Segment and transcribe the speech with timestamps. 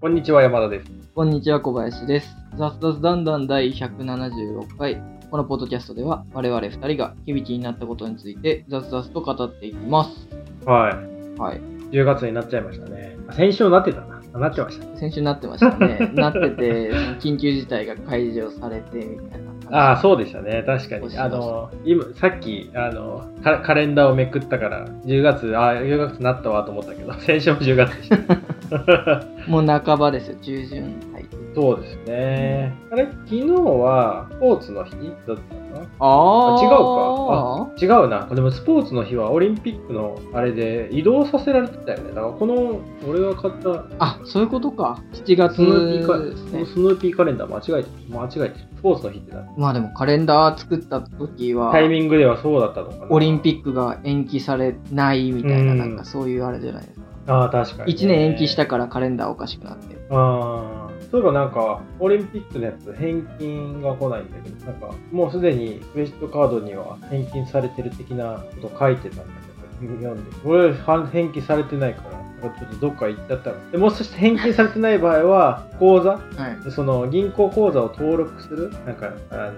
[0.00, 0.90] こんにちは、山田です。
[1.14, 2.34] こんにちは、小林です。
[2.56, 5.02] 雑雑だんだん第176回。
[5.30, 10.26] このポッドキャストでは、我々二人が響きになったことについて雑々と語っていきます。
[10.64, 10.90] は
[11.36, 11.38] い。
[11.38, 11.60] はい。
[11.90, 13.14] 10月になっちゃいましたね。
[13.32, 14.22] 先週なってたな。
[14.32, 14.96] あなってました。
[14.96, 16.10] 先週なってましたね。
[16.16, 19.40] なってて、緊急事態が解除されてみたい
[19.70, 19.90] な。
[19.90, 20.62] ああ、そうでしたね。
[20.64, 21.18] 確かに。
[21.18, 28.49] あの、今、さっき、あの、カカレンダーをめくったから、10月、ああ、10月になったわと思ったけど、 先週も10月でした。
[29.48, 31.36] もう半ばですよ、中旬入って。
[31.52, 32.72] そうですね。
[32.92, 35.40] あれ、昨日は、スポーツの日だったか
[35.74, 35.86] な？
[35.98, 38.26] ああ違うか違うな。
[38.32, 42.10] でもスポーツの日はオリンピックのあれで移動させられてたよね。
[42.10, 45.02] だからこの俺が買ったあ、そういうことか。
[45.12, 46.66] 7月スヌーピーカね。
[46.66, 48.16] スヌーピーカレンダー間違えてる。
[48.16, 48.66] 間違えてる。
[48.76, 53.06] スポーツの日ってなまあでもカレンダー作った時は、タイミングではそうだったのかな？
[53.10, 57.09] オリンピックが延期されないみたいな、うんなんかそういうあれじゃないですか。
[57.26, 59.96] ああ、確かに、1年延期したからカレンダーおかしくなって。
[60.10, 60.90] ああ。
[61.10, 69.24] そういえばなんか、オリンピックのやつ返金が来ないんだけど、なんか、もうすでにクレジットカードには返金されてる的なこと書いてたんだ
[69.80, 70.36] けど、読んで。
[70.44, 73.70] 俺、は返金されてないから、ちょっとどっか行っちゃったの。
[73.70, 76.10] でもうそして返金されてない場合は、口座？
[76.12, 76.18] は
[76.60, 76.64] い。
[76.64, 79.52] でその銀行口座を登録する、なんか、あの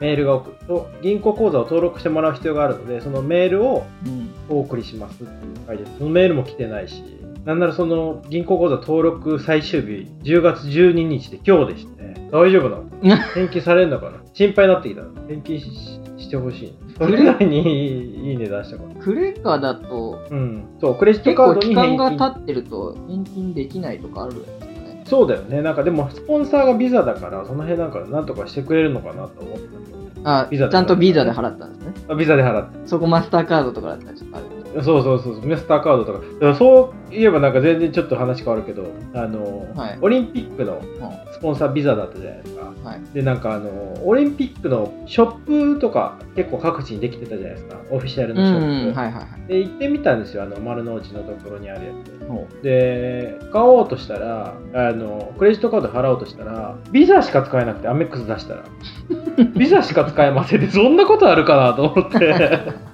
[0.00, 4.30] メールが送ると、銀行口座を登録してもらう必要があるので、そのメールをうん。
[4.50, 5.32] お送りしますって
[5.66, 7.02] 書いてあるそのメールも来てないし、
[7.46, 13.16] なんならその銀行口座登録最終日、10月12日で今日でして、大丈夫なの？
[13.34, 14.18] 返金されるのかな？
[14.34, 15.08] 心配になってきたの。
[15.28, 15.70] 返金し
[16.18, 16.74] してほしい。
[16.96, 19.00] それなりにいいね出したから。
[19.00, 20.64] クレカだと、うん。
[20.80, 22.10] そう、クレジットカードに期間が。
[22.32, 25.04] 経ってると返金できないとかあるんですかね。
[25.06, 25.62] そうだよね。
[25.62, 31.92] なんかでも、スポンサーがビザだから、その辺なんかなんとかしてくれるのかなと思ったけどあ、ビザでちゃんとビザで払ったんですね。
[32.08, 32.78] あビザで払って。
[32.86, 34.46] そこマスターカードとかだったらちょっとある。
[34.82, 36.54] そうそうそうそう、メスターカードとか。
[36.54, 42.64] そう言えばなんか全然ちょっと話変わるけど、あの、はいオリンピックのうスポンサービザだったじゃないですか。
[42.64, 43.00] んはい。
[43.14, 43.70] で、なんかあの、
[44.04, 47.76] オリンピックのショップとか結構各地にできてたじゃないですか。
[47.90, 48.92] オフィシャルうのショップ。
[48.92, 49.48] ん、はいはいはい。
[49.48, 52.26] で、行ってみたんですよ、あの、丸の内のところにあるやつ。
[52.26, 58.64] ほで、買おうとしたら、あの、クレジットカード払おうとしたら、ビザしか使えなくて、アメックス出したら。
[59.56, 62.93] ビザしか使えませんって、そんなことあるかなと思って。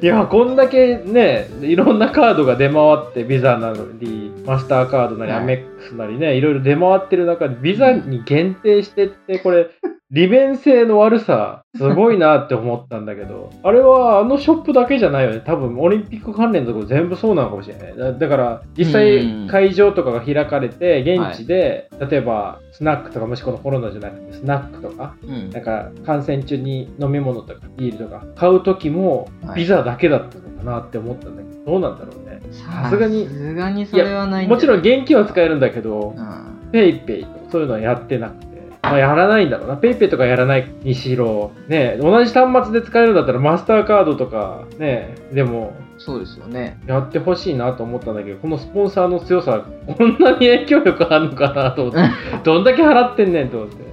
[0.00, 5.40] いや、こんだけね、いろんなカードが出回って、ビザなり、マスターカードなり、はい。
[5.42, 9.68] アメックスなりね、いろいろ出回ってる中で、ビザに限定してって、これ、
[10.10, 15.40] 利便性の悪さ、すごいなって思ったんだけど、あれはあのショップだけじゃないよね。
[15.44, 17.96] 多分、オリンピック関連のところ全部そうなのかもしれない。
[17.96, 32.40] だだから、実うん際、会場とかが開かれて、現地で、例えば、スナックとか、もしこのコロナじゃなくて、スナックとか、うんなんか、感染中に飲み物とか、ビールとか、買う時も、はいビザだけだったのかなって思ったんだけど、どうなんだろうね。
[32.50, 34.80] さすがにさすがにそれはないんもちろんん。
[34.80, 38.49] 現金は使えるんだけど、うん PayPay とかそういうのはやってなくて、
[38.90, 39.76] まあ、やらないんだろうな。
[39.76, 46.80] PayPay とかやらないにしろ、ね、同じ端末で使えるんだったらマスターカードとか、ね、でも、そうですよね。
[46.86, 52.00] やってほしいなと思ったんだけど、このスポンサーの強さ、こんなに影響力あるのかなと思って、
[52.42, 53.90] どんだけ払ってんねんと思って。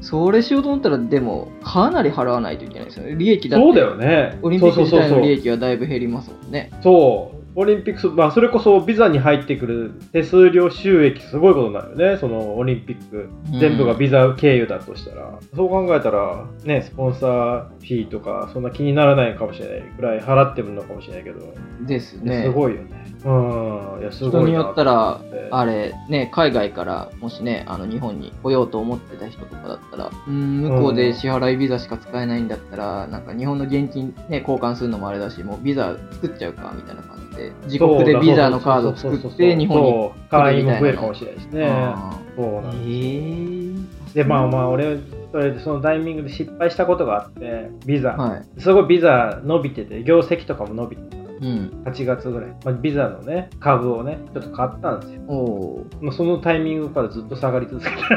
[0.00, 3.16] それしようと思ったら、でも、かなり払わないといけないですよね。
[3.16, 3.66] 利益だって。
[3.66, 4.38] そうだよね。
[4.42, 6.70] オリンピック自体の利そう益はだいぶ減りますもんね。
[6.82, 7.39] そう。
[7.54, 12.18] オリンピック、まあ、それこそビザに入ってくる手数料収益、すごいことになるよね。
[12.18, 13.28] そのオリンピック、
[13.58, 15.38] 全部がビザ経由だとしたら。
[15.54, 21.54] そう考えたら、ね、スポンサーフィーとか、そんな気にならないかもしれないぐらい払ってるのかもしれないけど、
[21.86, 22.44] ですね。
[22.44, 22.99] すごいよね。
[23.24, 24.00] うん。
[24.00, 25.20] いや、すごいな人によったら
[25.50, 39.90] あれ、ね、海外からもしね、あの日本に来ようと思ってた人とかだったら、うん、向こうで支払いビザしか使えないんだったら、なんか日本の現金、ね、交換するのもあれだし、もうビザ作っちゃうかみたいな感じで、自国でビザのカードを作って、日本に。
[39.90, 41.66] そう会員も増えるかもしれないしね。
[41.68, 44.98] あそうなんーですへえで、まあまあ、俺、
[45.30, 48.10] それでそのタイミングで失敗したことがあって、ビザ。
[48.10, 48.60] はい。
[48.60, 51.19] すごいビザ伸びてて、業績とかも伸びてた。
[51.40, 51.82] うん。
[51.86, 52.50] 8月ぐらい。
[52.64, 55.22] まあ、ビザのね、株をね、ちょっと買ったんですよ。
[55.26, 57.96] おーもうそのタイミングからずっと下がり続けて。
[57.96, 58.16] な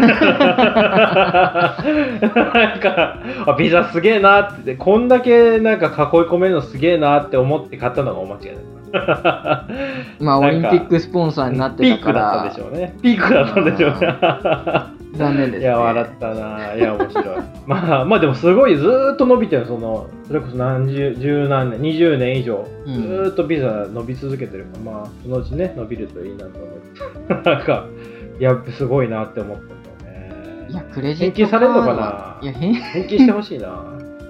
[2.78, 5.94] んか、あ、ビザすげえなって、こんだけなんか囲い
[6.30, 8.74] 込めるのすげえなって思って買ったのがお間違いだった。
[10.20, 12.96] まあ、オリンピックスポンサーになってピたかークだったらでしょうね。
[13.02, 15.03] ピークだったんでしょうね。
[15.14, 15.60] 残念ですね。
[15.62, 16.76] いや、笑ったな。
[16.76, 17.26] いや、面白い。
[17.68, 27.50] まあ、まあでもすごいずーっと伸びてる、その、それこそ何十、十何年、20年以上、うんずーっとビザ伸び続けてるから、まあ、そのうちね、伸びるといいなと思って。
[27.50, 27.86] なんか、
[28.40, 29.80] いや、すごいなって思ったんだよ
[30.12, 30.68] ね。
[30.70, 32.02] いや、クレジット返金されるのかな？
[32.02, 33.84] はいや、返返金してほしいな。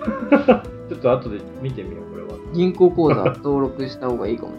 [0.89, 2.29] ちょっと後で見てみよう、これは。
[2.53, 4.51] 銀行口座登録した方がいいかも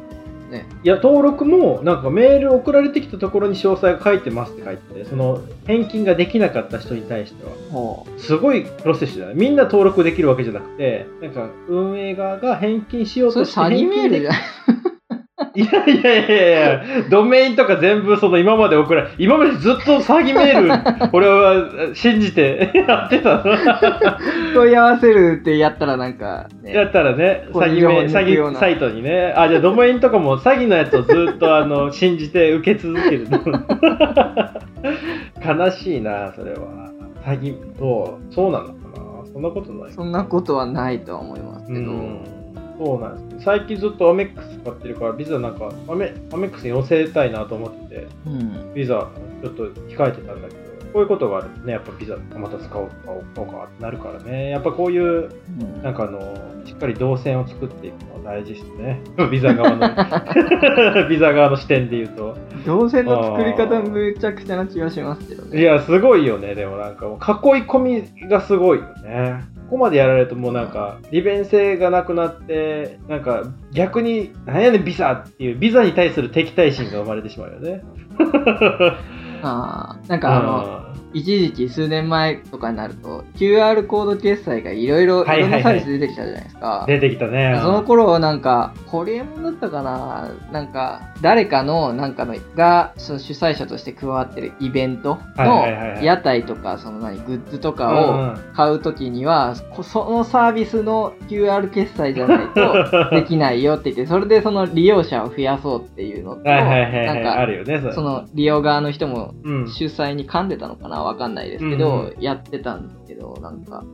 [0.54, 0.66] ね。
[0.84, 9.34] いや、登録も、なんかメール送られてきたところに詳細が書いてますって書いてて、その返金ができなかった人に対しては、ほすごいプロセスじゃない？
[9.34, 13.34] みんな登録できるわけじゃなくて、なんか運営側が返金しよう。
[13.34, 14.40] として詐欺メールじゃない？
[15.56, 16.52] いやいやいやい
[16.82, 20.68] や、ドメインとか全部その今まで送られ、今までずっと詐欺メール、
[21.14, 23.44] 俺は信じて やってたの。
[24.52, 33.28] 問い合わせるってやったらなんか、ね、やったらね、詐欺メ詐欺サイトにね、あ、じゃあドメインとかも詐欺のやつをずっとあの信じて受け続ける。
[35.46, 36.90] 悲しいな、それは。
[37.24, 38.76] 詐欺、そう、そうなのかな
[39.32, 39.92] そんなことない。
[39.92, 42.33] そんなことはないとは思いますけど、うん
[42.78, 43.44] そうなんです。
[43.44, 48.74] 最近ずっとアメックス使ってるからビザなんかアメアメックスに寄せたいなと思っててうん。
[48.74, 49.10] ビザ
[49.42, 54.50] ちょっと控えてたんだけどこういうことがあるとねやっぱビザまた使おう使おう使おうかってなるからね。
[54.50, 55.28] やっぱこういう
[55.60, 55.82] うん。
[55.82, 56.20] なんかあの
[56.64, 59.02] しっかり動線を作っていくのは大事ですね。
[59.30, 59.88] ビザ側の
[61.08, 62.36] ビザ側の視点で言うと。
[62.64, 65.60] 動線の作り方むちゃくちゃな気がしますけどね。
[65.60, 66.54] いやすごいよね。
[66.54, 77.82] でもなんかもう囲い込みがすごいよねここまでやられるともうなんか利便性がなくなってなんか逆に何やねんビザっていうビザに対する敵対心が生まれてしまうよね。
[79.42, 80.83] あーなんかあの、
[81.14, 85.50] 一時期数年前とかになると QR コード決済がいろいろいはいはいはい。
[85.52, 86.84] ろんなサービス出てきたじゃないですか。
[86.88, 87.58] 出てきたね。
[87.62, 90.30] その頃なんか、ホリエモンだったかな？
[90.52, 95.96] なんか、誰かの、なんかの、が、その主催者として加わってるイベントはいはいはいはい。
[95.98, 107.06] の屋台とか、その何、グッズとうんかを買うときには、こそのサービスの QR 決済じゃないと できないよって言って、それでその利用者を増やそうっていうのと、はいはいはいはい。
[107.06, 109.68] なんか、あるよねその利用側の人もうん。
[109.68, 111.03] 主催に噛んでたのかな？
[111.04, 113.84] わかんないですけど、うんうやってたんですけど、なんか、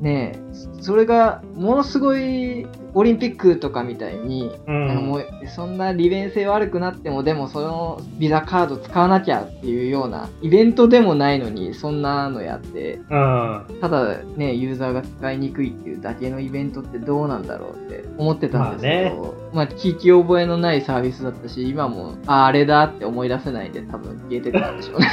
[0.00, 4.88] ねえ、それがものすごいオリンピックとかみたいに、うん。
[4.88, 13.66] なんかもうそんな利便性悪くなっても、でもそのビザカード使わなきゃっていうようなイベントでもないのに、そんなのやって、うん。
[13.80, 25.06] ただね、ユーザーが使いにくいっていうだけのイベントってどうなんだろうって思ってたんですけど、まあ、聞き覚えのないサービスだったし、今も、あ、あれだって思い出せないんで、多分消えてたんでしょうね。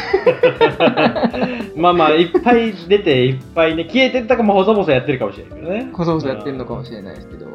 [1.75, 7.45] まあまあいっぱい出ていっぱいね消えてったかも細々やってるかもしれないけどねこそこそやってるのかもしれないですけど、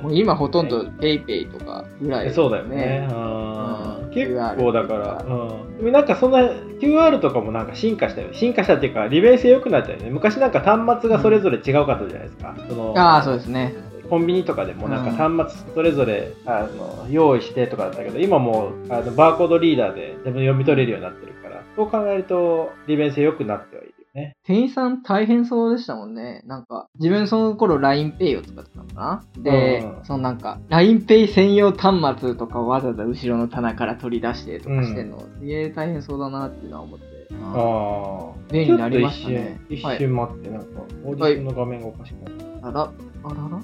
[0.00, 3.08] もう今ほとんど PayPay とかぐらい、そうだよね。
[3.10, 3.68] うんうん
[4.10, 6.40] 結構だから、うん、でもなんかそんな
[6.80, 8.32] QR とかもなんか進化したよ。
[8.32, 10.10] 進化したっていうか、利便性良くなったよね。
[10.10, 12.56] 昔なんか端末がそれぞれ違うかったじゃないですか。
[12.68, 13.74] そのああ、そうですね。
[14.08, 24.36] コンビニとかでもなんか端末それぞれ、あの用意してとかだったけど、今もうあのバーコードリーダーで全部読み取れるようになってるから、そう考えると利便性良くなってはいるよね。
[24.44, 26.42] 店員さん大変そうでしたもんね。
[26.46, 29.42] なんか、自分その頃 LINEPay を使ってたのかな？
[29.42, 37.06] で、うんそのなんか、LINEPay 専用端末とかをわざわざ後ろの棚から取り出してとかしてんの、すげえ大変そうだなっていうのは思って。
[37.42, 38.52] ああ。
[38.52, 40.66] 便利になりましたね一瞬、はい一瞬待って、なんか、
[41.04, 42.68] オーディションの画面がおかしくなった。
[42.68, 42.80] あら、
[43.24, 43.60] あらら？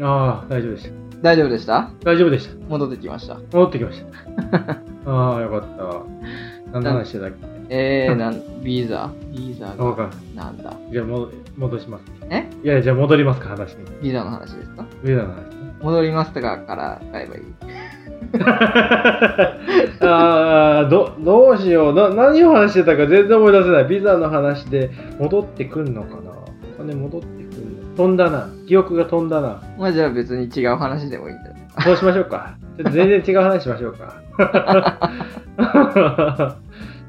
[0.00, 0.90] ああ、大丈夫でした。
[1.22, 1.90] 大丈夫でした？
[2.04, 2.54] 大丈夫でした。
[2.68, 3.34] 戻ってきました。
[3.52, 4.78] 戻ってきました。
[5.10, 6.72] ああ、よかった。
[6.72, 7.36] 何の話してたっけ？
[7.72, 10.72] えー、なん、ビザビザあわかがん、なんだ？
[10.90, 12.04] じゃあも戻します。
[12.30, 12.48] え？
[12.64, 13.84] いや、じゃあ戻りますか、話に。
[14.02, 14.84] ビザの話ですか？
[15.04, 15.44] 上田の話ね。
[15.82, 17.42] 戻りますとかから買えばいい。
[20.00, 22.08] ああ、ど、どうしような。
[22.10, 23.84] 何を話してたか全然思い出せない。
[23.86, 26.30] ビザの話で戻ってくんのかな？
[26.78, 27.39] お金戻って
[27.96, 28.48] 飛んだな。
[28.66, 29.62] 記憶が飛んだな。
[29.78, 32.56] まあじゃあ別に違う話でもいいんじゃないそうしましょうか。
[32.76, 34.20] ちょっと全然違う話しましょうか。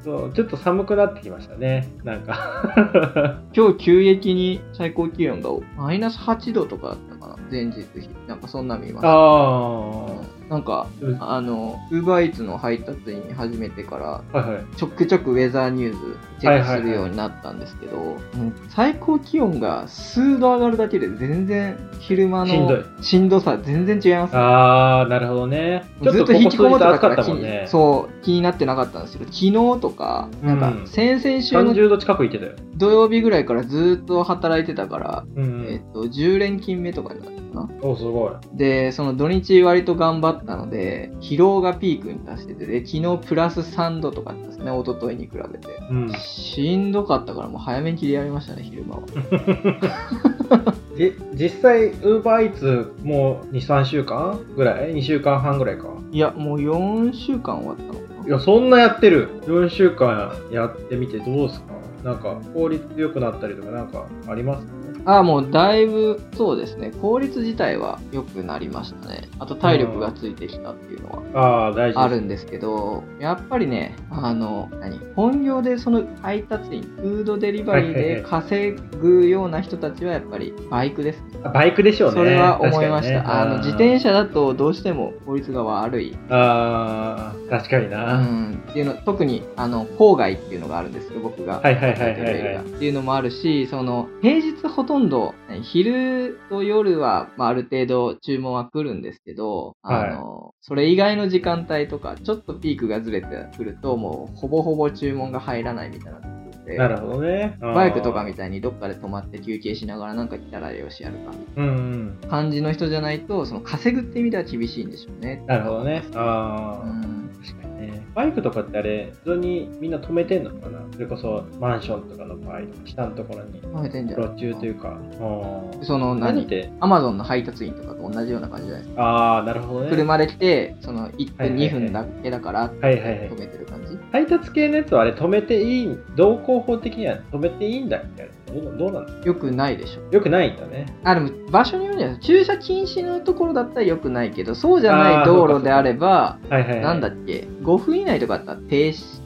[0.03, 1.87] そうちょっと寒くなってきましたね。
[2.03, 3.37] なんか。
[3.55, 7.87] 今日急激に最高気温がマイナス8度とかだったかな前日比
[8.27, 10.07] なんかそんな見ましたあ
[10.51, 14.37] なんかうんあのウーバーイーツの配達員始めてからあ。
[14.37, 14.65] はいはい。
[14.75, 25.85] ちょくちょくウェザーニューズチェックするようになったんですけど、うん最高気温が数度上がるだけで全然昼間のしんどさ全然違いますねああ、なるほどね。
[26.01, 27.65] ずっと引きこもってた暑から気にね。
[27.67, 32.51] そう気になってなかったんですけど昨日とかなんかうん先々週の30度近くいってたよ。
[32.75, 35.65] 土曜日ぐらいからずっと働いてたから、うん。
[35.69, 38.57] えっと10連勤目とかになったかなおすごい。
[38.57, 46.13] でその土日割と頑張ったので疲労がピークに達しててで昨日プラス3度とかですね一昨日に比べてうん。
[46.13, 49.01] しんどかったからもう早めに切り上げましたね昼間は
[50.97, 55.87] じ実際、ウーバーイーツもう2、3週間ぐらい ?2 週間半ぐらいか。
[56.11, 59.29] いやもう4週間終わったのかいや、そんなやってる。
[59.45, 61.71] 4週間やってみてどうですか？
[62.03, 66.91] なんか効率良くなったりとかなんかありますああ、もうだいぶ、そうですね。
[67.01, 69.29] 効率自体は良くなりましたね。
[69.39, 74.99] あと体力がついてきたっていうのはああ、大事あるんですけど、やっぱりね、あの、何？
[75.15, 81.23] 本業でその配達員、フードデリバリーで稼ぐような人たちはやっぱりバイクです。
[81.53, 82.15] バイクでしょうね。
[82.15, 83.15] それは思いました。
[83.15, 86.17] ねあの、自転車だとどうしても効率が悪い。
[86.29, 88.19] ああ、確かにうな。
[88.19, 103.27] ん、っていうの特にあの郊外っていうのがあるんですけど僕がはいはいはいはいはいっていうのもあるしその平日ほととんどね昼と夜は、まあ、ある程度注文は来るんですけどあの、それ以外の時間帯とかちょっとピークがずれて
[103.57, 106.21] くるともうほぼほぼ注文が入らないみたいな
[106.65, 107.57] でなるほどね。
[107.59, 112.21] バイクとかみたいにどっかで止まって休憩しながらなんか来たらよしやるかみたいうんうん。
[112.21, 115.43] な感じの人じゃないとその稼ぐって意味では厳しいんでしょうね。
[115.47, 116.03] なるほどね。
[116.13, 118.07] ああ、うん確かにね。
[118.13, 120.79] バイクとかってあれ、普通にみんな止めてんのかな？
[120.93, 123.59] それこそマンションとかの場合、下のところに。
[123.59, 124.89] 止めてんじゃない路中というか。
[124.89, 125.40] あー
[125.83, 126.47] その何？
[126.79, 129.01] アマゾンの配達員とかと同じような感じじゃないですか。
[129.03, 129.89] ああ、なるほどね。
[129.89, 133.97] 車で来て、その1はい分、はいはい2分だけだから、はいはいはい止めてる感じ？
[134.11, 138.29] 配達系のやつはあれ止めていい、道交法的には止めていいんだっけ？
[138.51, 139.25] どうどうなんだ？
[139.25, 140.13] よくないでしょ。
[140.13, 140.85] よくないんだね。
[141.03, 146.81] あ、でも場所によるんじゃない駐車禁止のところだったらよくないけど、そうじゃない道路であれば、はいはい、はい。
[146.81, 149.21] なんだっけ、5分以内とかだったら停止、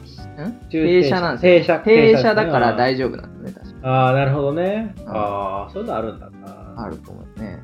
[0.48, 0.68] ん？
[0.70, 1.52] 駐停車なんですよ。
[1.58, 4.94] 停車停車だから丈大丈夫なんですね、確かああ、なるほどね。
[4.98, 6.74] うんああ、そういうのあるんだな。
[6.76, 7.62] あると思うね。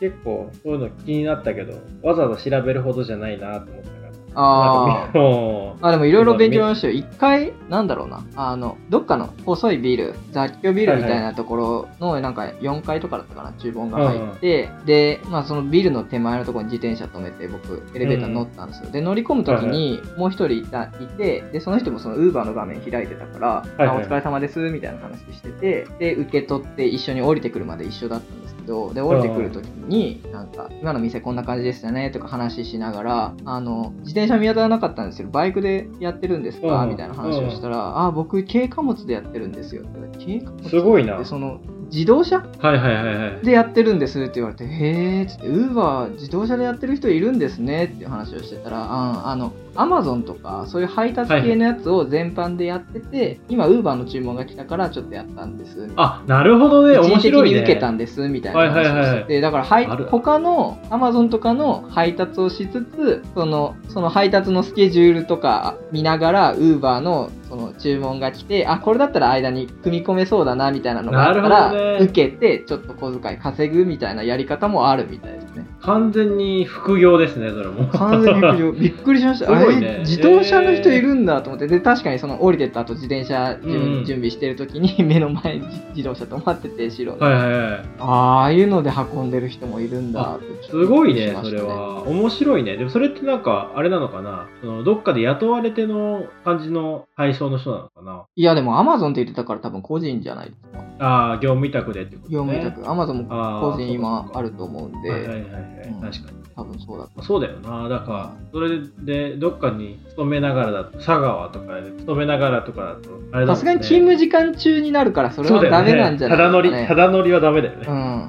[0.00, 4.01] 結構、そういうの気になったけど、わざわざ調べるほどじゃないなと思った
[4.34, 5.86] あなんかみもう。
[5.86, 6.94] あでもいろいろ勉強しましたよ。
[6.94, 18.90] 一回、なんだろうな、あの、どっかの細いビル、雑居ビルみたいなところの、なんか4階とかだったかな、注文が入って、で、まあそのビルの手前のところに自転車止めて、僕、エレベーター乗ったんですよ。
[18.90, 23.96] で、乗り込むときに、もう一人いた、いて、で、その人もそのウーバーの画面開いてたから、いはい。
[23.98, 36.90] あお疲れ様です、みたいな話してて、で、受け取って一緒に降りてくるまで一緒だったんですけど、で、降りてくるときに、なんか、今の店こんな感じでしたね、とか話しながら、あの、自転車見当たらなかったんですけど、バイクでやってるんですか、うん。
[36.90, 39.82] みたいな話をしたら、あ、僕、軽貨物でやってるんですよ。
[39.82, 40.68] って軽貨物？
[40.68, 41.18] すごいな。
[41.18, 41.60] で、その、
[41.92, 42.38] 自動車？
[42.38, 43.44] はいはいはいはい。
[43.44, 55.88] でやってるんですって言われて、へーっつって、ウーバー自動車でやってる人いるんですねっていう話をしてたら、ああの、アマゾンとか、そういう配達系のやつを全般でやってて、今、ウーバーの注文が来たからちょっとやったんです。
[55.96, 56.98] あ、なるほどね。
[56.98, 57.58] 面白いね。
[57.58, 75.66] に受けたんですみたいな話をしてて、はいはいはいだからはい他のアマゾンとかの配達をしつつそのその配達のスケジュールとか見ながらウーバーのその注文が来てあこれだったら間に組み込めそうだなみたいなのがあったなら、ね受けてちょっと小遣い稼ぐみたいなやり方もあるみたいですね。
[75.82, 77.88] 完全に副業ですね、それも。
[77.88, 79.46] 完全にびっくりびっくりしました。
[79.46, 87.84] すごいね自動車の人いるんだと思って、で、確かにその降りてった後自転車準,、備してる時に 目の前に自動車止まってて白の、はいはいはい。
[87.98, 92.02] ああいうので運んでる人もいるんだってすごいねそれは。
[92.06, 92.76] 面白いね。
[92.76, 98.24] でもそれってなんか、あれなのかなそのどっかで雇われての感じの配送の人なのかな？
[98.34, 100.84] いやでもアマゾンって言ってたから多分個人じゃないですか。
[100.98, 102.34] ああ、業務委託でってことね。
[102.34, 102.88] 業務委託。
[102.88, 103.28] アマゾンも
[103.60, 106.42] 個人今あると思うんで、はいはいはいはい、うん確かに。
[106.54, 107.22] 多分そうだと。
[107.22, 107.88] そうだよな。
[107.88, 117.80] だから、それでどっかに勤めながらだと、佐川とかで勤めながらとかだと、あれださすがに勤務時間中になるからそれはダメなんじゃないただ乗り、ですか、ただ乗りはダメだよね。
[117.80, 117.86] ね。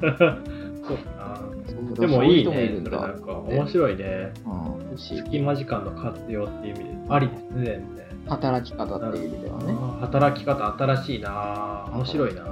[0.86, 1.40] そうかな。
[1.40, 1.94] うん。
[1.94, 2.80] でもいいね。
[2.90, 4.32] なんか面白いね。
[4.46, 4.98] うん。
[4.98, 7.64] 隙間時間の活用っていう意味で、ありですね、全
[7.96, 8.03] 然。
[8.28, 9.74] 働き方っていう意味ではね。
[10.00, 12.44] 働き方新しいな面白いな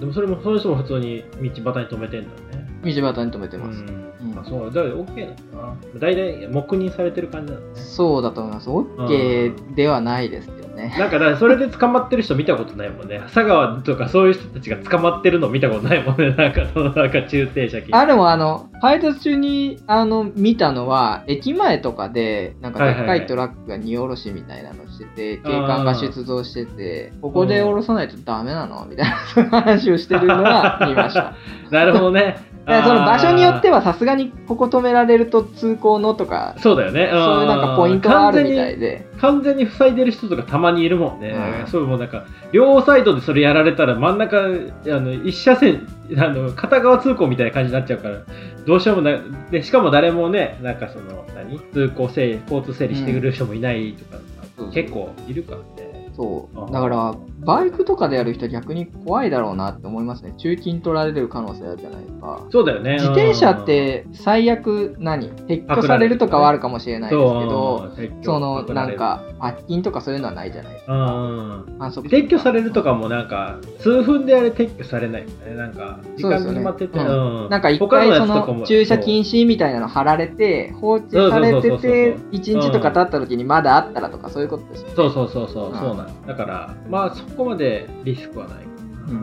[0.00, 3.78] でもそれもその人も普通に道端に止めてんだね道端に止めてうます。
[3.80, 4.05] ん、
[4.36, 6.00] あそうだから OK なのかな。
[6.00, 7.80] 大体黙認されてる感じなのね。
[7.80, 8.68] そうだと思います。
[8.68, 10.94] OK ではないですけどね。
[10.98, 13.20] なんかだからそれで捕まってる人見たことないもんね。
[13.32, 16.30] 佐川とかそういう人たちが捕まってるの見たことないもんね。
[16.36, 28.86] なんかそのなんか中停車禁止あ、でもあの、配達中に、あの、見たのは、駅前とかで、なんかでっかいトラックが荷下ろしみたいなのしてて、警官が出動してて、ここで下ろさないとダメなの？
[28.88, 31.34] みたいな、話をしてるのは見ました。
[31.70, 32.38] なるほどね。
[32.66, 37.08] その場所によってははさすがにここ止められると通行のとか、そうだよね。
[37.12, 38.76] そういうなんかポイントがあるみたいで。
[38.76, 39.06] で。
[39.20, 41.66] 完全に塞いでる人とかたまにいるもんね、うん。
[41.68, 44.44] そうもうなんか両サイドでそれやられたら真ん中あ
[44.88, 45.86] の一車線
[46.18, 48.18] あの片側通行みたいな感じになっちゃうから
[48.66, 49.20] どうしようもない。
[49.52, 51.60] でしかも誰もねなんかその何？
[51.72, 54.35] 通行整理交通整理してくれる人もいないとか、うん
[54.72, 56.10] 結構いるからね。
[56.14, 56.60] そう。
[56.60, 56.70] あ。
[56.70, 60.32] だから、バイクとかでやる人は逆に怖いだろうなって思いますね。
[60.38, 62.46] 中金取られる可能性あるじゃないですか。
[62.50, 62.94] そうだよね。
[62.94, 65.30] 自転車って最悪何？
[65.30, 71.64] 撤去されるとかはあるかもしれないですけど、そのなんか罰金とかそういうのはないじゃないですか。
[71.78, 75.54] 撤去されるとかもなんか数分であれ撤去されないよね。
[75.54, 75.66] な。
[75.66, 84.94] んか時間決まってて、なんか一回その駐車禁止みたいなの貼られて放置されてて1日とか経った時にまだあったらとかそういうことですよね。
[84.96, 86.26] そうそうそうそう、そうなん。
[86.26, 88.64] だからまあそこまでリスクはないか
[89.06, 89.12] な。
[89.12, 89.18] うん。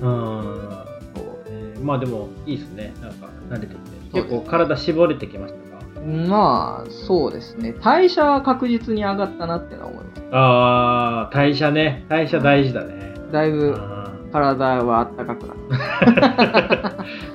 [0.00, 0.08] う
[0.42, 0.84] ん
[1.46, 2.92] えー、まあでもいいですね。
[3.00, 3.80] なんか慣れてて。
[4.12, 5.64] 結構体絞れてきましたか？
[6.00, 7.74] まあ、そうですね。
[7.82, 10.22] 代謝は確実に上がったなってのは思います。
[10.30, 12.04] ああ、代謝ね。
[12.08, 13.14] 代謝大事だね。
[13.32, 13.74] だいぶ
[14.34, 15.60] 体はあったかくなる。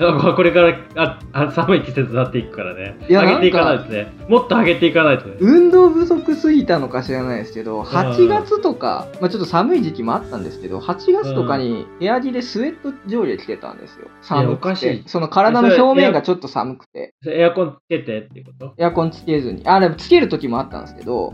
[0.36, 2.98] これからああ寒い季節になっていくからね。
[3.10, 4.12] 上げていかないとね。
[4.27, 5.38] もっと上げていかないとね。
[5.39, 14.08] 運動不足すぎたのか知らないですけど、8月とか、まあ、ちょっと寒い時期もあったんですけど、8月とかに部屋着でスウェット上下着てたんですよ。
[14.22, 15.03] 寒くて。
[15.06, 17.13] その体の表面がちょっと寒くて。
[17.25, 18.74] エアコンつけてってこと？
[18.77, 19.62] エアコンつけずに。
[19.65, 21.34] あ、でもつける時もあったんですけど、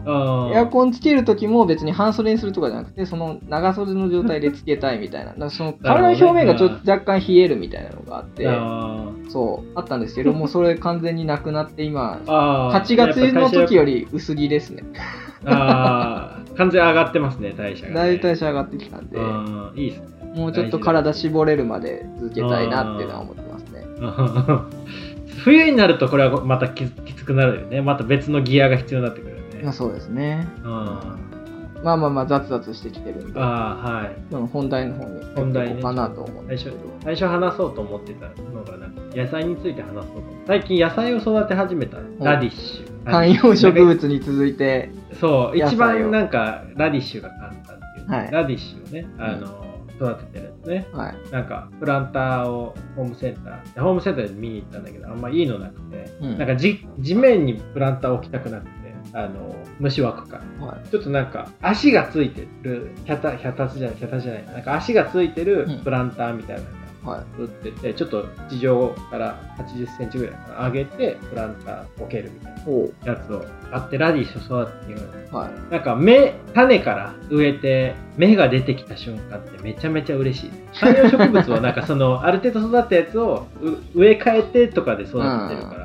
[0.54, 5.34] エアコンつける時も別に半袖にするとかじゃなくて、その長袖の状態でつけたいみたいな。
[5.56, 8.44] その体の表面がちょっと若干冷えるみたいなのがあって、
[9.32, 14.84] そうあったんですけど もうそれ完全になくなって今8月の時より薄着ですね。
[15.46, 19.20] ああ完全上がってますね代謝が、ね、だいぶ代謝上がってきたんで
[19.82, 20.08] いいですね。
[20.36, 23.86] もうちょっと体絞れるまで続けたいなっていうのは思ってますね。
[25.44, 27.82] 冬になるとこれはまたきつくなるよね。
[27.82, 29.62] また別のギアが必要になってくるよね。
[29.64, 30.48] まあそうですね。
[30.66, 31.35] うん
[31.86, 34.36] まあまあまあ雑々してきてるんで、あはい。
[34.48, 36.74] 本題の方に本題、ね、かなと思う最初
[37.04, 41.98] 最初話そうと思ってたのがなんか野菜について話そうと最近野菜を育て始めた。
[42.20, 43.04] ラディッシュ。
[43.04, 44.90] 観葉植物に続いて。
[45.22, 49.66] そう一番なんかラディッシュが簡単っていう、はい、ラディッシュをねあの、
[49.96, 58.85] 育ててるんですね、はい、なんかプランターをホームセンターホームセンターで見に行ったんだけどあんまいいのなくて、うん、なんか地面にプランターを置きたくなくて
[59.16, 60.42] あの虫枠か。
[60.60, 64.60] はい、ちょっとなんか足がついてるひゃたひゃたつじゃないひゃたじゃないな。
[64.60, 66.68] んか足がついてるプランターみたいなの
[67.12, 70.36] が売ってて、はい、ちょっと地上から8 0ンチぐらい
[70.68, 80.50] 上げてプランター置けるみたいなやつをあってラディッシュ育てていうの、はい、なんか芽種から植えて芽が出てきた瞬間ってめちゃめちゃ嬉しい。
[80.78, 83.48] 観葉植物はなんかそのある程度育ったやつを
[83.94, 85.85] 植え替えてとかで育ててるから、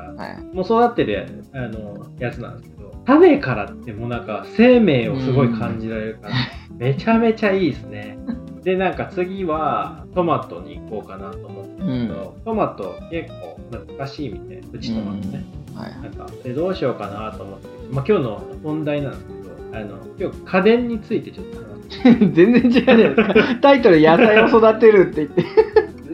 [0.53, 6.35] もう育ってるあのやつなんですけど種からってもうなんか生命をすごい感じられるから、
[6.77, 8.17] めちゃめちゃいいですね。
[8.63, 13.59] で、なんか次はトマトに行こうかなと思ってるけど、うん、トマト結構
[13.97, 15.43] 難しいみたいな、プチトマトね。
[15.69, 22.03] うん、はい、なんかでどうしようかなと思って、まあ、今日の本題なんですけど、あの今日家電についてちょっと話す。
[22.33, 23.33] 全然違うじゃないですか？
[23.61, 25.43] タイトル野菜を育てるって言って。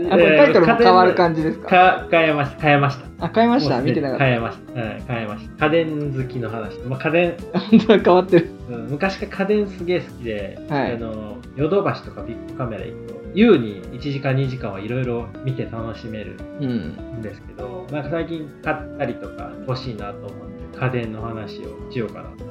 [0.05, 1.69] あ、これタイトルも変わる感じですか？
[1.69, 2.61] か変えました。
[2.61, 3.25] 変えました。
[3.25, 3.81] あ、変えました？
[3.81, 4.25] 見てなかった。
[4.25, 4.79] 変えました。
[4.81, 5.65] はい、変えました。
[5.65, 6.79] 家電好きの話。
[6.81, 7.37] まあ、家電。
[8.03, 8.49] 変わってる。
[8.69, 16.33] うん、昔から家電すげえ好きで、はい、あの、ヨドバシとかビッグカメラ行くと、優に1時間2時間はいろいろ見て楽しめる
[16.63, 22.43] んですけど、うん、なんか最近買ったりとか欲しいなと思って、家電の話をしようかなと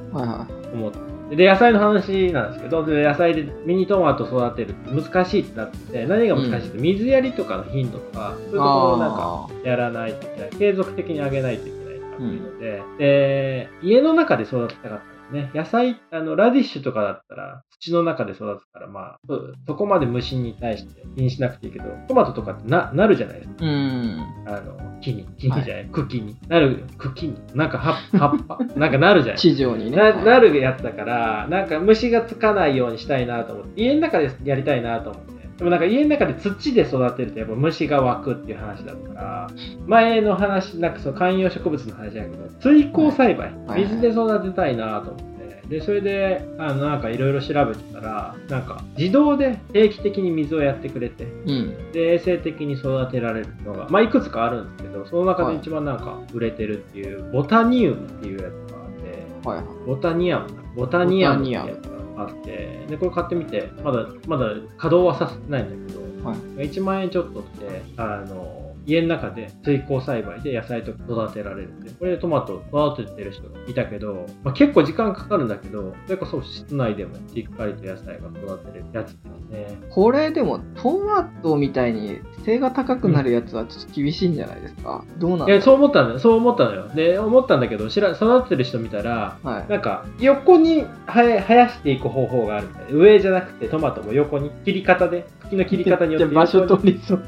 [0.73, 0.97] 思って。
[0.99, 10.49] はいはいで、野菜の話なんですけど、で野菜でミニトマト育てるって難しいってなって、何が難しいって、水やりとかの頻度とか、そういうところをなんかやらないといけない。
[10.51, 15.51] 継続的にあげないといけないっていうので、うん、で、家の中で育てたかったね。
[15.53, 19.19] 野菜、あの、ラディッシュとかだったら、土の中で育つから、まあ、
[19.65, 23.55] そこまで虫に対して気にしなくていいけど、トマトとかってな、なるじゃないですか。
[23.61, 24.43] うん。
[24.47, 26.37] あの、木に、木にじゃない、はい、茎に。
[26.47, 27.35] なる、茎に。
[27.53, 28.59] なんか葉葉っぱ。
[28.75, 29.97] なんかなるじゃない地上にね。
[29.97, 35.36] ななるやつだから、なんか虫がつかないようにしたいなと思って、家の中でやりたいなと思って。
[35.57, 39.49] でもなんか家の中で土で育てるとやっぱ虫が湧くっていう話だったから、
[39.87, 45.27] 前の話、なんかその観葉植物の話だけど、水耕栽培、水で育てたいなと思って。
[45.69, 66.37] で、それで、あの、なんかいろいろ調べてたら、なんか自動で定期的に水をやってくれて、うん、で、衛生的に育てられるのが、まあ、いくつかあるんですけど、その中で一番なんか売れてるっていう、ボタニウムっていうやつがあって、はい、ボタニアム、ボタニアムってやつがあって、で、これ買ってみて、まだ、まだ稼働はさせてないんだけど、はい、
[66.69, 68.56] 1万円ちょっとって、あの、
[68.87, 79.77] 家の中で水耕栽培で野菜とか育てられるんで、これでトマト育ててる人がいたけど、まあ、結構時間かかるんだけど、それこそ室内でもしっかりと野菜が育てれるやつですね。
[79.89, 86.19] これでもトマトみたいに背が高くなるやつはちょっと厳しいんじゃないですか、どうなんいや、だろそう思ったんだよ。
[86.19, 86.87] そう思ったのよ。
[86.95, 92.97] で、思ったんだけど、知ら育ててる人見たら、うはいなんか、横に生やしていく方法があるみたいな。
[92.97, 97.23] 上じゃなくて、トマトも横に、切り方で、の切り方によって場所取りそう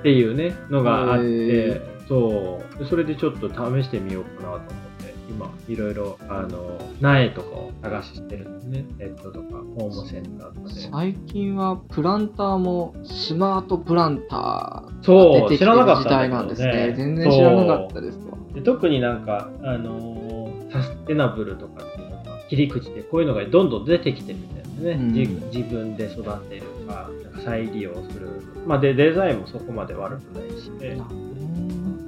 [0.00, 2.86] っていうね、のがあっへて、そう。
[2.86, 3.54] それでちょっと試
[3.84, 8.84] してみようかなと思って、今、いろいろ、あの、苗とかを探してるんですね。
[8.98, 10.80] ネットとか、ホームセンターとかで。
[10.90, 25.14] 最近はプランターもスマートプランターが、出てきてる時代なんですね全然知らなかったですわで特になんか、あのサステナブルとかっていうのが切り口でこういうのがどんどん出てきてるみたいなね、うん。
[25.14, 25.26] じ
[25.58, 27.10] 自分で育てるか
[27.44, 28.28] 再利用する、
[28.66, 31.00] まあ、でデザインもそこまで悪くないし、ね、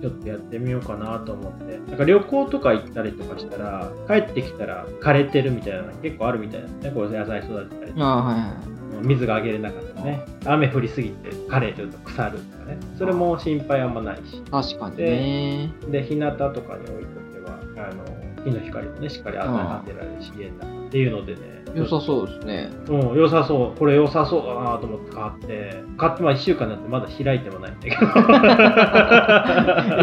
[0.01, 1.79] ちょっとやってみようかなと思って。
[1.79, 6.91] なんか旅行とか行ったりとかしたら帰ってきたら枯れてるみたいなの結構あるみたいですね。
[6.91, 8.05] こう野菜育てたりとか。
[8.05, 9.07] ああはいはい。
[9.07, 10.25] 水があげれなかったらね。
[10.45, 12.79] 雨降りすぎて枯れると腐るとかね。
[12.99, 14.43] それも心配あんまないし。
[14.51, 15.73] 確かにね。
[15.91, 18.05] で、日向とかに置いとけば、あの、
[18.45, 19.43] 日の光もね、しっかり当
[19.87, 21.61] てられるし、家の中っていうのでね。
[21.73, 23.79] 良さそうですねうん、良さそう。
[23.79, 27.97] これ良さそうだなと思って買って、買ってまあ1週間になってまだ開いてもないんだけど。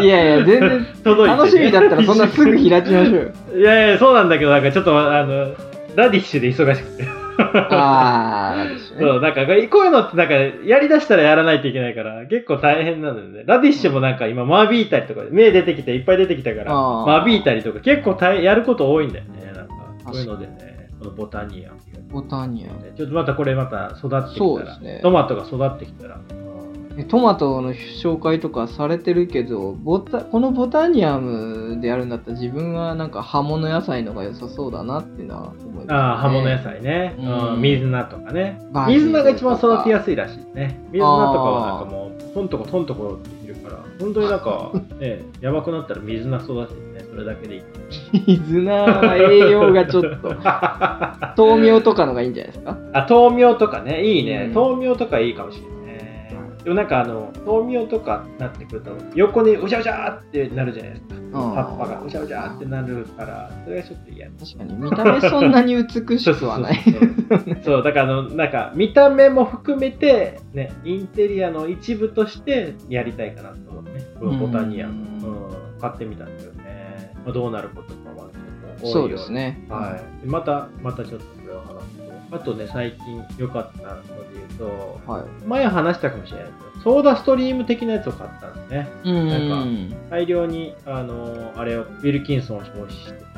[0.02, 5.54] いやいや全然 届いてね楽しみだったらそんなすぐ開きましょうよ いやいや、そうなんだけど、なんかちょっと、あの、
[5.94, 7.04] ラディッシュで忙しくて。
[7.40, 13.44] ああねそう、なんか、こういうのってなんか、やりだしたらやらないといけないから、結構大変なのよね。
[13.46, 19.52] ラディッシュもなんか今、間引いたりとか、芽出てきていっぱい出てきたから、間引いたりとか、結構大変やること多いんだよね。
[19.54, 19.74] なんか、
[20.04, 20.67] かにそういうのでね、
[21.16, 21.72] ボタニア。
[21.72, 21.78] ン。
[22.08, 22.96] ボタニア。
[22.96, 25.00] ちょっとまたこれまた育ってきたら、そうですね。
[25.02, 26.20] トマトが育ってきたら、
[26.98, 37.14] えトマトの紹介とかされてるけどボタこのボタニアムでやるんだったら自分はなんか葉物野菜のが良さそうだなっていうのは思います、ね、ああ、葉物野菜ね。
[37.18, 38.60] ううんん、水菜とかね。
[38.88, 40.80] 水菜が一番育てやすいらしいね。
[40.90, 47.62] 水菜とかはなんかもう、トントコトントコできるから、本当になんか、 ね、やばくなったら水菜育ててね、それだけでいい。
[48.26, 50.34] 水菜は栄養がちょっと。
[51.36, 52.78] 豆苗とかのがいいんじゃないですか？
[52.94, 54.46] あ、豆苗とかね、いいね。
[54.48, 54.54] うん。
[54.54, 56.58] 豆苗とかいいかもしれないね。
[56.64, 61.14] でもなんかあの、豆苗とかなってくると、横にうじゃうじゃーってなるじゃないですか。
[61.30, 62.02] 葉っぱが。
[62.02, 64.28] うじゃうじゃーってなるから、それがちょっと嫌。
[64.30, 66.82] 確かに見た目そんなに美しくはない。
[66.82, 67.58] そうそうそうそう。
[67.64, 74.90] そうだからあのなんか見た目も含めてねインテリアの一部としてやりたいかなと思ってボタニアン、
[75.22, 75.76] ううん。
[75.76, 76.52] ん、買ってみたんですよ。
[76.54, 76.57] ね、
[77.24, 78.28] まあ、どうなることかは
[78.84, 79.64] そうですね。
[79.68, 80.24] はい。
[80.24, 81.98] でまたまたちょっとこれを話す
[82.30, 82.36] と。
[82.36, 85.46] あとね最近良かったので言うとはい。
[85.46, 86.46] 前話したかもしれない。
[86.46, 88.88] けどソーダストリーム的なやつを買ったんですね。
[89.04, 93.28] うなん大量にあのあれをウィルキンソンを消費して。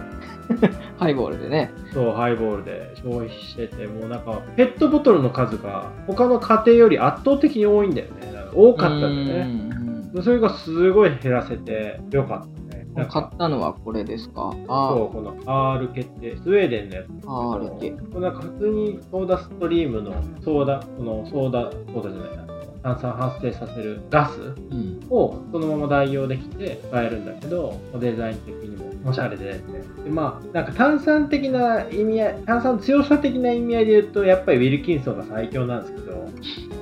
[0.98, 1.70] ハイボールでね。
[1.94, 8.34] そう、ハイボールで消費してて、もうなんか、ペットボトルの数が他の家庭より圧倒的に多いんだよね。
[8.52, 9.70] 多かったんだよね。
[10.12, 12.59] ねそれがすごい減らせてよかった
[13.08, 14.52] 買ったのはこれですか？
[14.52, 17.06] そう、あこの R 系って、スウェーデンのやつ。
[17.26, 20.12] あ R 系これなんか普通にソーダストリームの
[20.44, 22.50] ソーダ、このソーダ、ソーダじゃないな。
[22.82, 25.00] 炭酸発生させるガスうん。
[25.10, 29.60] をそのまま代用できて使えるんだけどデザイン的にもおしゃれで。
[30.04, 36.28] でまあなんか炭酸的な意味合い炭酸強さ的な意味合いで言うとやっぱりウィルキンソンが最強なんですけど。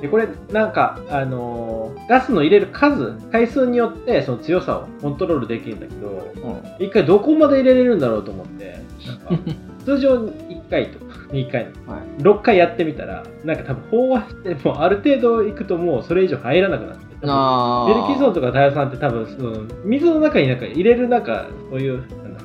[0.00, 6.32] でこれなんかあのーガスの入れる数回数によってその強さをコントロールできるんだけど
[6.78, 6.84] うん。
[6.86, 9.30] 一回どこまで入れれるんだろうと思ってなんか
[9.84, 12.22] 通常1回とか2回はい。
[12.22, 22.04] 6回やってみたらなんか多分飽和してもうある程度いくともうそれ以上入らなくなってあベルキソンとかタイヤさんって多分その水の中になんか入れるなんかそういう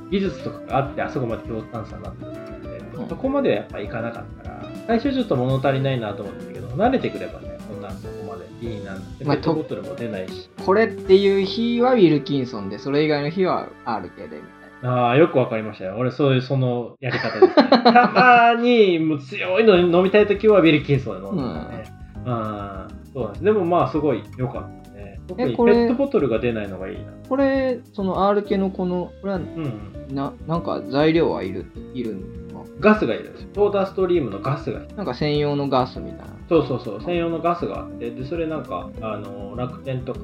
[0.09, 3.09] 技術とかがあってあそこまで強炭酸になってるんで、うん。
[3.09, 15.95] そこまではやっぱいかなかったから最初ちょっと物足りないなと思ったけど慣れてくればねこんなそこまでいいなってペまあットボトルも出ないし、これっていう日はウィルキンソンでそれ以外の日は R 系でみたいああよくわかりましたよ。
[15.97, 17.53] 俺そういうそのやり方ですね。
[17.83, 21.86] たまにもう強いの飲みたい時はビルキンソンで飲んでたね、
[22.25, 23.43] ああそうなんです。
[23.45, 25.19] でもまあすごい良かったね。
[25.28, 27.06] 特にペットボトルが出ないのがいいな。
[27.06, 29.93] なこれその R 系のこのこれはうん。
[30.13, 33.49] ななんか材料はいるいるんですかガスがいるんですよ。
[33.56, 34.84] ソーダストリームのガスが。
[34.84, 34.95] いる。
[34.95, 36.34] なんか専用のガスみたいな。
[36.49, 40.19] そうそうそう、専用のガスがあって、で、それなんか、あの、楽天とか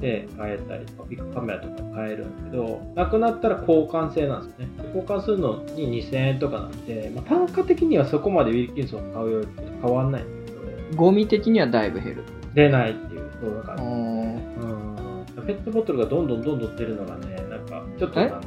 [0.00, 4.68] で買えたりとか、ビッグカメラとかで買えるんだけど、なくなったら交換制なんですね。
[4.78, 9.48] で交換するのに2000円とかなんで、まあ、単価的にはそこまでウィルキンソン買うより
[9.82, 10.22] 変わんない。
[10.22, 10.35] ん
[10.94, 13.30] ゴミ的にはだいぶ減る出ないっていう。
[13.40, 18.40] そうだから、うんうん、ペットボトルがどんどんどんどん出るのがね、なんか、ちょっとなんか、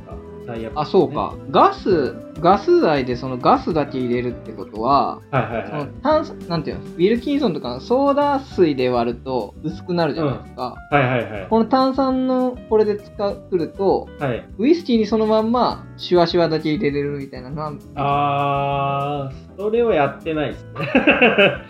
[0.48, 1.36] 最悪、あ、そうか。。
[1.52, 6.02] ガス、ガス剤でそのガスだけ入れるってことは、はいはい。
[6.02, 10.76] 炭酸、なんていうの、ウィルキンソンとかのソーダ水で割ると薄くなるじゃないですか。
[10.92, 11.48] はいはいはい。
[11.50, 14.46] この炭酸のこれで使うると、はい。
[14.58, 20.70] ウイスキーにそのまんまシュワシュワだけ入れれるみたいなのはあー、それをやってないですね。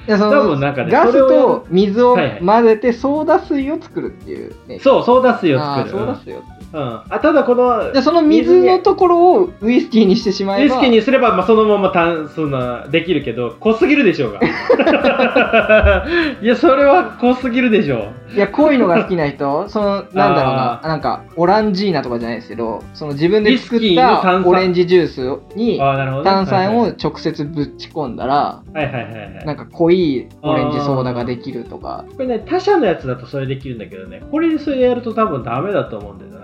[0.08, 4.79] いやそ多の分なんかねガスと水を混ぜてソーダ水を作るっていう、ね。
[4.79, 5.89] そう、ソーダ水を作る。
[5.89, 6.43] ソーダ水を。
[6.71, 7.01] うん。
[7.10, 10.75] あ、ただこの、じゃあその水のところをウイスキーにしてしまウえば。
[10.75, 14.39] イスキーにすれば、まあ、そのまま炭そんなできるけど、濃すぎるでしょうが。
[16.41, 18.18] いや、それは濃すぎるでしょう。
[18.35, 25.79] いや、濃いのが好きな人、その、なんだろうなあ、なんか、オランジーナとかじゃないですけど、その自分で作ったオレンジジュースに。
[25.79, 29.45] 炭酸をはい直接ぶち込んだら、はいはいはいはい。
[29.45, 32.05] なんか濃いオレンジソーダができるとか。
[32.15, 36.39] これね、他社のやつだとそれできるんだけどね、これでそれやると多分ダメだと思うんだよな。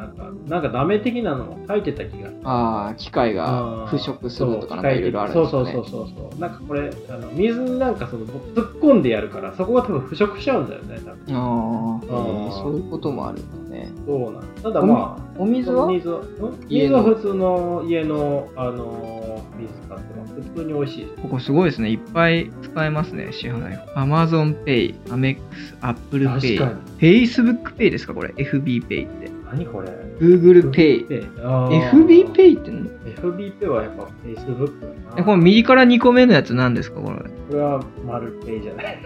[0.48, 2.42] なんか、ダメ的なのも書いてた気がする。
[2.44, 5.72] ああ、機械が腐食するとかなんかいろいろあるんですよね。
[5.74, 6.40] そうそうそうそうそう。
[6.40, 11.36] なんかこれ、あの水になんかその突っ込んでやるから、そこが多分腐食しちゃうんだよね、多分。
[11.36, 13.92] ああ、えーそういうこともあるんですね。
[14.06, 15.88] そうなんただまあ、お水は？
[15.88, 16.20] 水は？
[16.22, 16.24] ん
[16.70, 17.04] 家の？
[17.04, 20.34] 普通の家の、あのー水使ってます。
[20.34, 21.22] 普通に美味しいです。
[21.22, 21.90] ここすごいですね。
[21.92, 23.78] いっぱい使えますね、支払い。
[23.96, 25.38] Amazon Pay、Amex、
[25.82, 26.78] Apple 確 Pay。
[27.00, 29.25] Facebook Pay ですかこれ ?FB Pay って。
[29.56, 29.90] 何これ
[30.20, 31.08] ？Google Pay。
[31.08, 34.94] FB Pay って何？FB ペイはやっぱ Facebook だな。
[35.18, 37.00] えこれ右から2個目のやつ何ですか？
[37.02, 37.18] これ。
[37.18, 39.00] これは丸ペイじゃない。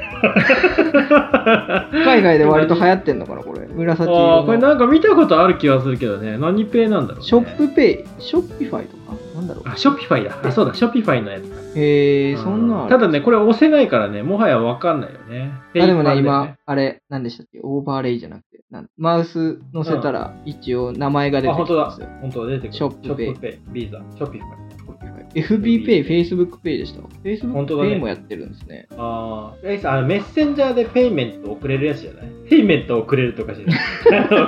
[2.04, 3.68] 海外で割と流行ってんのかなこれ。
[3.68, 4.68] 紫あ色あ、これの。
[4.70, 6.38] なんか見たことある気がするけどね。
[6.38, 7.26] 何ペイなんだろう、ね。
[7.26, 9.14] Shop Pay、Shopify とか？
[9.36, 10.38] なんだろうあ、 Shopify だ。
[10.44, 11.56] あ、そうだ、 Shopify のやつだ。
[11.76, 15.52] へえ、そんなんあるんだね、これ押せないからね、もはやわかんないよね。
[15.82, 17.60] あでもね、今、あれ、何でしたっけ？
[17.64, 18.42] オーバーレイじゃなく
[18.98, 22.08] マウス載せたら一応名前が出あ、て本当だきますよ。。
[22.22, 22.74] 本当だ、出てくる。
[22.74, 23.74] Shop Pay Shop Pay。
[23.74, 23.98] ビザ。
[24.16, 24.60] Shopify。
[25.36, 27.02] FB ペイ、Facebook ペイでした。
[27.02, 28.88] 本 Facebook 当だねペイもやってるんですね。
[28.98, 32.30] あーえさあのメッセンジャーでペイメント送れるやつじゃない？
[32.50, 33.80] ペイメント送れるとかじゃない？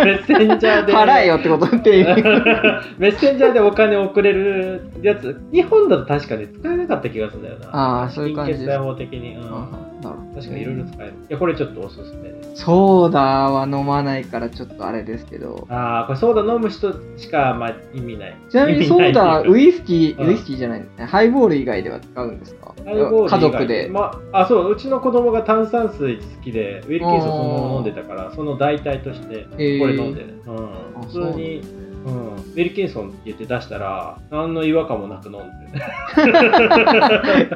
[0.05, 0.93] メッセンジャーで。
[0.93, 2.03] 払えよってことペイ。
[2.97, 7.67] メッセンジャーでお金送れるやつ、日本だと確かに使えなかった気がするんだよな。
[7.75, 9.35] ああ、そういう感じ決済法的に。
[9.35, 9.69] うんあ
[10.01, 11.13] なるほど確かにいろいろ使える。
[11.13, 12.40] いや、これちょっとおすすめです。
[12.53, 15.65] ソーダは飲まないからちょっとあれですけど。
[15.69, 18.37] ああ、これソーダ飲む人しか、まあ、意味ない。
[18.49, 22.73] ちなみにソーダ、ウイイスキー、うんウイスキーじゃない、ハイボール以外では使うんですか？
[22.85, 23.89] ハイボール以外家族で。
[23.91, 30.41] まあ、あ、そう、うちの子供が炭酸水好きで、ウィルキンソンそのまま飲んでたから、その代替として、これ飲んでる。
[30.45, 30.55] うん。
[30.57, 31.61] あ普通に、
[32.05, 35.83] うん、ウィルキンソンって言って出したら、何の違和感もなく飲んでる。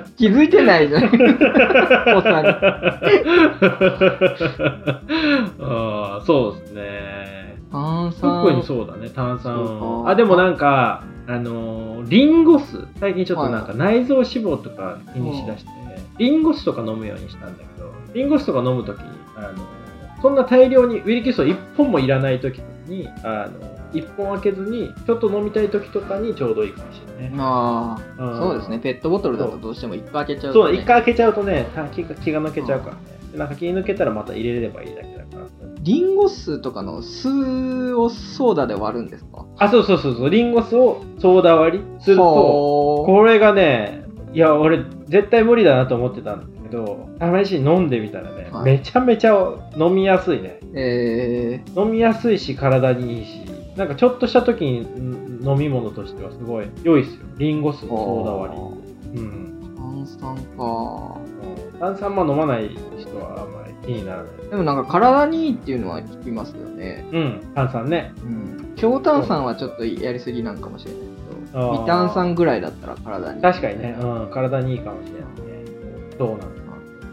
[0.18, 1.04] 気づいてないじゃん。
[2.16, 2.50] おっさんに
[5.60, 7.58] ああ、そうですね。
[7.72, 8.44] 炭酸。
[8.44, 15.70] 特にそうだね、炭酸あ、でもなんか、あのーリンゴ酢、最近ちょっとなんか内臓脂肪とか気にしだして、
[16.20, 19.06] リンゴ酢とか飲むようにしたんだけど、リンゴ酢とか飲むときに、
[19.36, 19.52] あのー
[20.22, 23.60] そんな大量にウィルキンソン1本もいらないときに、あの
[23.94, 27.38] 1本開けずに、ちょっと飲みたいときとかにちょうどいいかもしれないね。
[27.40, 28.80] ああ、んそうですね。
[28.80, 30.78] ペットボトルだとどうしても一回開けちゃうと、そう、ね。
[30.80, 33.02] 一回開けちゃうとね、た気が気が抜けちゃうからね。
[33.32, 35.46] でなんか気抜けたらまた入れればいいだけだから。
[35.82, 39.46] リンゴ酢とかの酢をソーダで割るんですか？
[39.58, 42.24] あ、そうそうそうそう、リンゴ酢をソーダ割りすると、
[43.06, 47.10] これがね、いや、俺、絶対無理だなと思ってたんだけど、
[47.44, 49.36] 試しに飲んでみたらね、はいめちゃめちゃ
[49.78, 50.60] 飲みやすいね。
[50.74, 53.42] え飲みやすいし、体にいいし、
[53.76, 57.26] なんかちょっとした時にん飲み物としてはすごい良いですよ。
[57.38, 58.56] リンゴ酢ソーダ割あ
[59.14, 59.20] り。
[59.20, 59.76] うん。
[59.76, 61.18] ー炭酸か。
[61.80, 64.50] 炭酸まあ飲まない人はあんまり気にならない。
[64.50, 67.06] でもなんか体にいいっていうのは聞きますよね。
[67.12, 68.14] うん、炭酸ね。
[68.24, 68.74] うん。
[68.76, 73.42] 強炭酸はちょっとやりすぎなんかもしれないけど、微炭酸ぐらいだったら体に。
[73.42, 75.55] 確かにね、うん、体にいいかもしれないね。
[76.18, 76.66] そうなんです。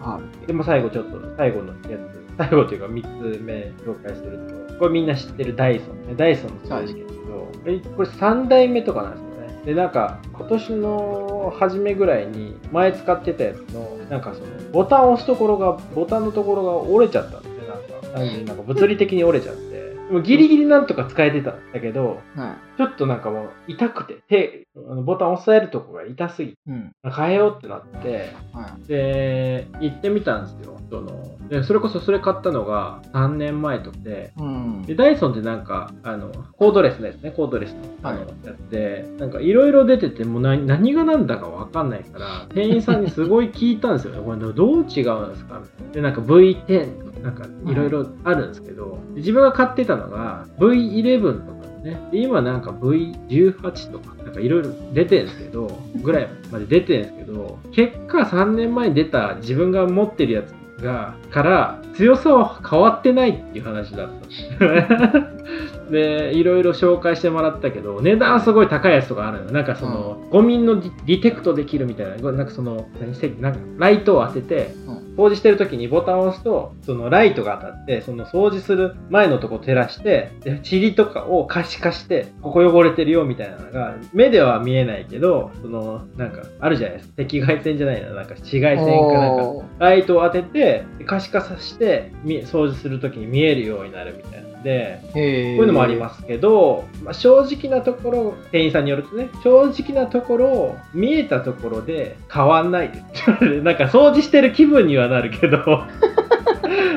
[0.02, 4.38] あでも最後ちょっと、最後のやつ、最後というか3つ目紹介する
[4.68, 6.14] と、これみんな知ってるダイソンね。
[6.16, 9.62] ダイソンの掃除機ですけど、えこれ3代目とかなんですよね。
[9.64, 17.68] で、なんか、今年の初めぐらいに、前使ってたやつの、なんかその、ボタンを押すところが、ボタンのところが折れちゃったんですね。
[17.68, 19.91] なんか、単純になんか物理的に折れちゃって。
[20.20, 26.72] ギリギリなんとか使えてたんだけど、はちょっとなんかもう痛くて、手、あのボタン押さえるとこが痛すぎて、い。
[26.72, 26.92] うん。
[27.14, 30.76] 変えようってなって、はで、行ってみたんですよ。
[30.90, 34.42] そのでそれこそそれ買ったのが3年前とかで、い。
[34.42, 34.82] うん。
[34.82, 44.20] でダイソンってなんか、あの、コードレスのやつね、コードレスのあの、はいやつで、なんかいろいろ出てて、もう何何が何だかわかんないから、店員さんにすごい聞いたんですよね。
[44.24, 45.62] これどう違うんですか？
[45.92, 52.00] で、なんか V10、なんかいろいろあるんですけど、自分が買ってたのが V11 とかね。
[52.10, 55.70] で今なんか V18 とか、なんかいろいろ出てるんですけど、
[56.02, 65.90] ぐらいまで出てるんですけど、結果3年前に出た自分が持ってるやつが、から強さは変わってないっていう話だった。
[65.90, 69.52] で、いろいろ紹介してもらったけど、値段すごい高いやつとかあるの。
[69.52, 87.22] なんかその、ゴミのディディテクトできるみたいな、なんかその、何してなんかライトを当てて、うん掃除してる時にボタンを押すと、そのライトが当たって、その掃除する前のとこ照らして、で塵とかを可視化して、ここ汚れてるよみたいなのが、目では見えないけど、その、なんか、あるじゃないですか。
[87.22, 94.51] 赤外線じゃないな、なんか紫外線かなんか、ライトを当てて、可視化させて、み掃除する時に見えるようになるみたいな。
[94.51, 103.60] ので、こういうのもありますけど、まあ、正直なところ、店員さんによるとね、正直なところ、見えたところで変わんないです。
[103.62, 105.58] なんか掃除してる気分にはなるけど、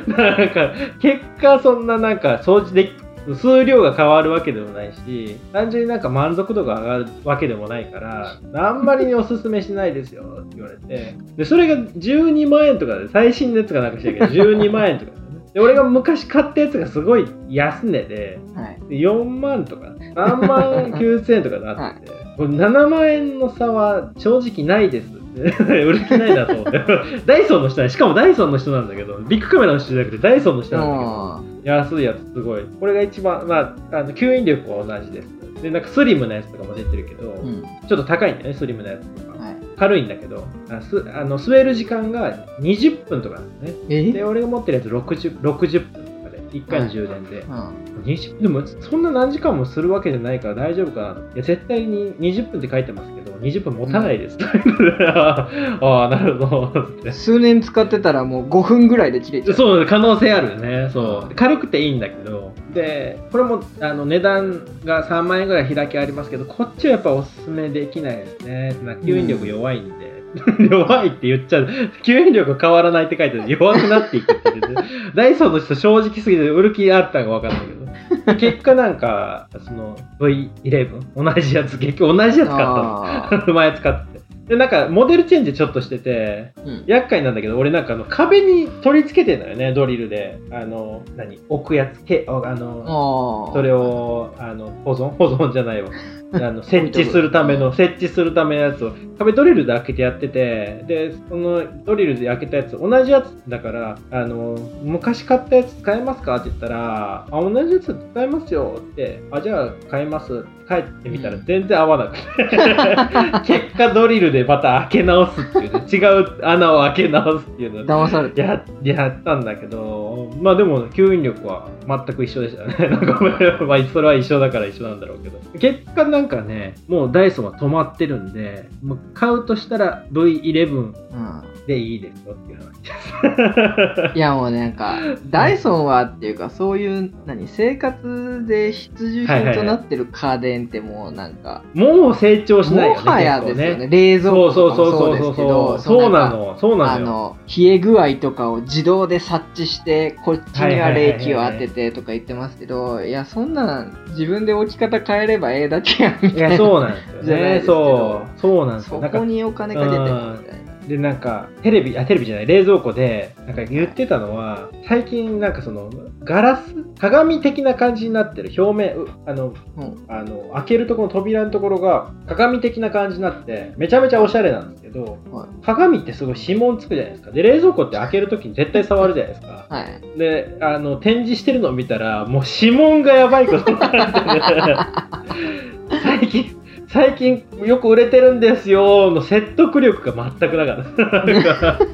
[0.07, 2.91] なんか結果そんななんか掃除でき
[3.33, 15.11] 数量が変わるわけでもないし、単純になんか満足度が上がるわけでもないから、あんまりにおすすめしないですよって言われて、で、それが12万円とかで、最新のやつがなんかしらんけど、12万円とか
[15.55, 18.89] で俺が昔買ったやつがすごい安値で、はい。
[18.89, 26.81] で4万とか3万9000円とかなってて、これ7万円の差は正直ないです 売る気ないなと思って
[27.25, 37.63] ダイソンの人はしかもダイソンの人なんだけどビッグカメラの人じゃなくてダイソンの人なんだけどあ安いやつすごいこれが一番まああの吸引力は同じですでなんかスリムなやつとかも出てるけど、ーうん。
[37.87, 39.34] ちょっと高いんだよねスリムなやつとかはい。
[39.77, 43.77] 軽いんだけどあすあの吸える時間が20分とかなんですね。
[43.89, 44.11] え？
[44.11, 47.85] で俺が持ってるやつ 60, 60分とかで1回の充電で、うん。
[48.03, 55.47] 20でもそんな何時間もするわけじゃないから大丈夫かないや絶対に20分って書いてますけど20分持たないです、 あ
[55.81, 57.11] あなるほど。
[57.11, 59.53] 数年使ってたらもう5分ぐらいで切れちゃう。
[59.53, 60.89] そう可能性あるよね。
[60.91, 61.35] そう。
[61.35, 62.53] 軽くていいんだけど。
[62.73, 68.75] でこれもあの値段が3万円ぐらい開きありますけどこっちはやっぱおすすめできないですね。
[69.03, 71.67] 吸引力弱いんで、弱いって言っちゃう。
[72.03, 73.49] 吸引力変わらないって書いてある。
[73.49, 74.73] 弱くなっていくって言ってて
[75.15, 77.85] ダイソーの人正直すぎて売る気あったのか分かんないけど
[78.33, 83.53] 結果なんかその V11 同じやつ結局同じやつ買ったの。
[83.53, 84.25] 前使ってて。
[84.45, 86.83] でなんかモデルチェンジちょっとしててうん。
[86.87, 90.39] 厄介なんだけど俺なんかあの壁に取り付けてんのよねドリルで。
[90.51, 91.39] あの何？
[91.49, 92.03] 置くやつ。
[92.03, 95.09] けあのそれをあの保存？
[95.17, 95.89] 保存じゃないわ
[96.33, 118.41] あの設置するための設置するためのやつを壁ドリルで開けてやっててでそのドリルで開けたやつ同じやつだからあの昔買ったやつ使えますかって言ったらあ同じやつ使えますよってあじゃあ買いますって帰ってみたらうん全然合わなくて 結果ドリルでまた開け直すっていうね違う穴を開け直すっていうの騙されて。
[118.41, 122.89] ややったんだけど、まあでも吸引力は全く一緒でしたね。
[122.89, 123.19] なんか
[123.65, 125.39] まあそれは一緒だから一緒なんだろうけど。
[125.59, 131.43] 結果なんかね、もうダイソーは止まってるんで、もう買うとしたら V11 うん。
[131.67, 134.17] でいいですよっていう話です。
[134.17, 134.99] いやもうなんか、
[135.29, 143.01] ダイソンはっていうか、そういう、何、生活で必需品となってる家電ってもうなんか、もう成長しないよね。
[143.03, 143.87] もはやですよね。
[143.87, 146.57] 冷蔵庫そうそうとかもそうですけど、そうなの。
[146.59, 146.91] そうなのよ。
[146.91, 156.57] あの、冷え具合とかを自動で察知して、こっちには冷気を当ててとか言ってますけど、いや、そんなん自分で置き方変えればええだけやんみたいな。
[156.57, 157.63] そうなんですよね。
[157.65, 158.39] そう。
[158.39, 159.01] そうなんですよ。
[159.01, 160.64] そこにお金かけてるみたいな。
[160.87, 165.89] でなんかテレビあテレビじゃない冷蔵庫でなんか言ってたのは最近なんかその
[166.23, 170.05] ガラス鏡的な感じになってる表面うあのうん。
[170.07, 175.65] あの開けるところの扉のところが鏡的な感じになってめちゃめちゃおしゃれなんですけどはい。
[175.65, 177.31] 鏡ってすごい指紋つくじゃないですか。
[177.31, 179.65] で冷蔵庫って開けるときに絶対触るじゃないですか。
[179.69, 180.19] はい。
[180.19, 186.64] であの展示してるのを見たらもう指紋がやばいことになってて 最近
[186.95, 191.79] 最近よく売れてるんですよの説得力が全くなかった。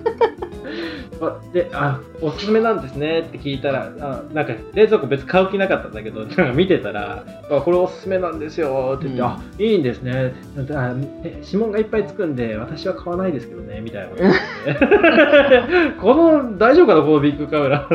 [1.54, 9.28] であおすすめなんですねって聞いたらあなんか冷蔵庫別に買う気なかったんだけどなんか見てたらあこれおすすめなんですよって言って、うん。
[9.28, 10.34] あいいんですね
[10.72, 15.98] あえ指紋がいっぱいつくんで私は買わないですけどねみたいなこと言って。
[16.02, 17.88] この大丈夫かなこのビッグカメラ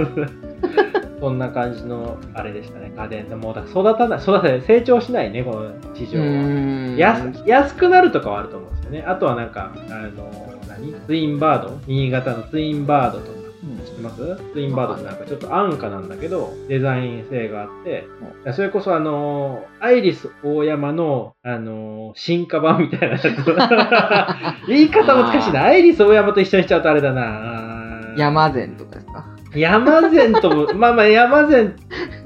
[1.20, 2.92] そんな感じのあれでしたね。
[2.96, 4.62] 家電でもうだ育たない育たない。
[4.62, 6.96] 成長しないねこの市う場は。
[6.98, 9.02] 安安くなるとかはあると思うんですよね。
[9.07, 10.94] あとはなんか、あの、何？
[11.07, 11.81] ツインバード？
[11.87, 13.38] 新潟のツインバードとか。
[13.64, 13.79] うん。
[13.85, 14.37] 知ってます？
[14.52, 18.07] ツインバードってなんかちょっと安価なんだけど、デザイン性があって、
[18.52, 23.16] それこそあの、アイリス大山の、あの、進化版みたいな。
[24.68, 25.64] 言い方難しいな。
[25.64, 28.14] アイリス大山と一緒にしちゃうとあれだな。
[28.18, 29.26] 山善とかですか？
[29.56, 31.76] 山善とも、まあまあ山善、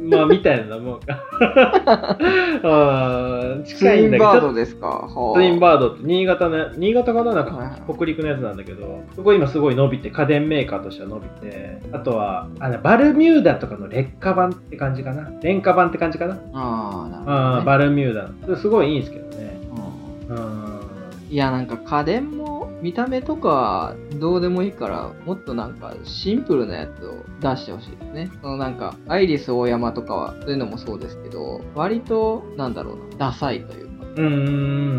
[0.00, 1.18] まあみたいなもんか。
[2.62, 4.86] うんツ近いんだけどインバードですか？
[4.86, 7.34] はあツインバードって新潟の、新潟かな？
[7.34, 15.30] なんか北陸のやつなんだけど、そこ今すごい伸びて、家電メーカーとしては伸びて、あとは、あのバルミューダとかの劣化版って感じかな？
[15.42, 16.38] 廉価版って感じかな？
[16.54, 17.64] ああ、なるほど、ね。
[17.64, 18.56] バルミューダの。
[18.56, 19.60] すごいいいんですけどね。
[20.28, 20.80] うんうん。
[21.30, 22.49] いやなんか家電も
[22.82, 34.40] 見た目とかどうでもいいからもっとなんかシンプルなやつを出してほしいですねそのなんかアイリス大山とかはそういうのもそうですけど割となんだろうなダサいというかうんうんう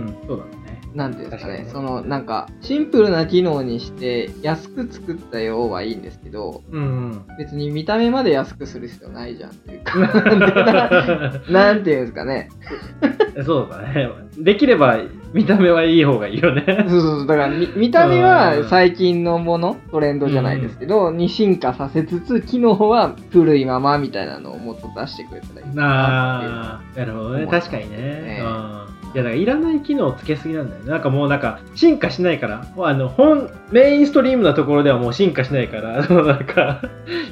[0.06, 0.18] ん。
[0.28, 0.52] そうだね。
[0.94, 7.26] なんていうんですかね確かそのなんかシンプルな機能にして安く作ったようはいいんですけどうんうん。
[7.38, 9.98] 別に見た目まで安くする必要ないじゃんっていうか
[11.50, 12.50] なんていうんですかね
[13.44, 14.10] そうだね。
[14.38, 14.98] できれば
[15.34, 16.64] 見た目はいい方がいいよね。
[16.68, 27.48] そうそうそうだから見見た目は最近のものトレンドじゃないですけど、に進化させつつ機能は古いままみたいなのをもっと出してくれたらいいなっていうなるほどね。
[27.48, 27.98] 確かにね。
[27.98, 30.90] ねうんいやだからいらない機能をつけすぎなんだよね。
[30.90, 36.82] なんかもうなんか進化しないから、あの本メインストリームなところではもう進化しないから、 なんか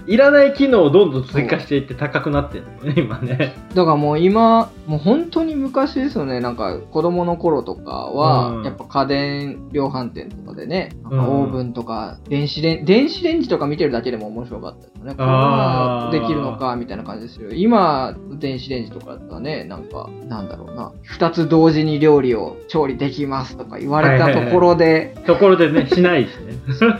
[0.08, 3.56] いらない機能をどんどん追加していって高くなってるね、今ね。
[3.74, 6.40] だからもう今もう本当に昔ですよね。
[6.40, 8.64] なんか子供の頃とかは、うん。
[8.64, 11.42] やっぱ家電量販店とかでねなんかうん。
[11.44, 14.90] オーブンとか電子レン電子レンジとか見てるだけでも面白かった。
[15.00, 17.52] でねできるのかみたいな感じですよ。
[17.52, 20.92] 今電子レンジとかだったらねなんかなんだろうな。
[21.18, 26.60] 2つ同時に料理を調理できますとか言われたところでところでね、しないしね。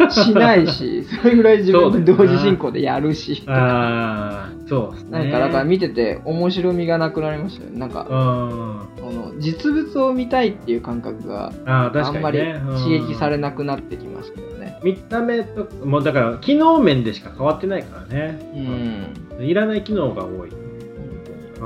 [0.10, 5.20] しないし それぐらい自分で同時進行でやるしああ、そうね。
[5.20, 9.04] なんかだから見てて面白みがなくなりましたよねなんかうん。
[9.04, 12.40] この実物を見たいっていう感覚があんまり
[12.84, 14.80] 刺激されれなくなってきましたよね。
[14.84, 18.40] 見た目と、もうだから機能面でしか変わってないからね。
[19.40, 19.46] うん。
[19.46, 20.50] いらない機能が多い。
[20.50, 21.66] う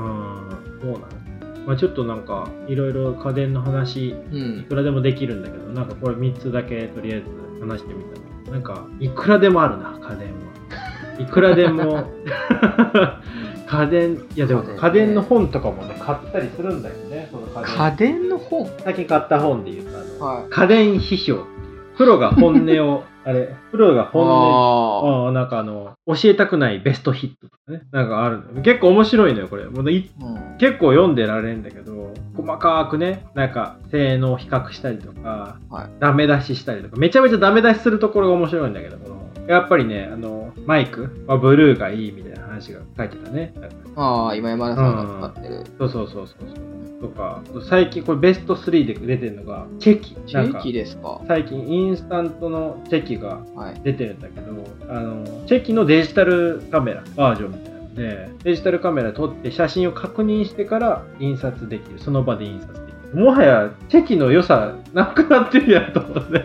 [0.80, 1.23] そうなんです。
[1.66, 4.64] まあ、ちょっとなんか、いろいろ家電の話、いうん。
[4.68, 7.26] くらでもできるんだけど、なんかこれ3つだけとりあえず
[7.60, 11.20] 話してみたら、なんか、いくらでもあるな、家電は。
[11.20, 12.08] いくらでも、
[13.66, 17.76] 家電、いやでも家電の本とかもね、買ったりするんだよね、その家電。
[17.76, 18.70] 家電の本？
[18.84, 19.86] 最近買った本で言う
[20.18, 20.50] と、はい。
[20.50, 21.53] 家電批評。
[21.96, 28.62] プロが本音を、 あれ、プロが本音あああ、なんかあの、教えたくないベストヒットとかね、なんかあるの。
[28.62, 29.64] 結構面白いのよ、これ。
[29.64, 30.26] もういあ。
[30.26, 30.58] うん。
[30.58, 43.52] 結構読んでられるんだけど、細かくね、なんか性能を比較したりとか、はいダメ出ししたりとか、めちゃめちゃダメ出しするところが面白いんだけど、このやっぱりね、あの、マイクはブルーがいいみたいな話が書いてたね。
[43.96, 45.64] ああ、今山田さんが使ってる。
[45.78, 47.08] そうそうそうそうそう。
[47.08, 50.14] とか、最近これベスト3で出てるのが、チェキ。
[50.26, 51.20] チェキですか？
[51.28, 53.80] 最近インスタントのチェキがはい。
[53.82, 54.52] 出てるんだけど
[54.88, 66.44] あのチェキのデジタルカメラバージョンみたいなのでデジタルカメラ撮って写真を確認してから印刷できるその場で印刷できるもはやチェキの良さなくなってるやんと思って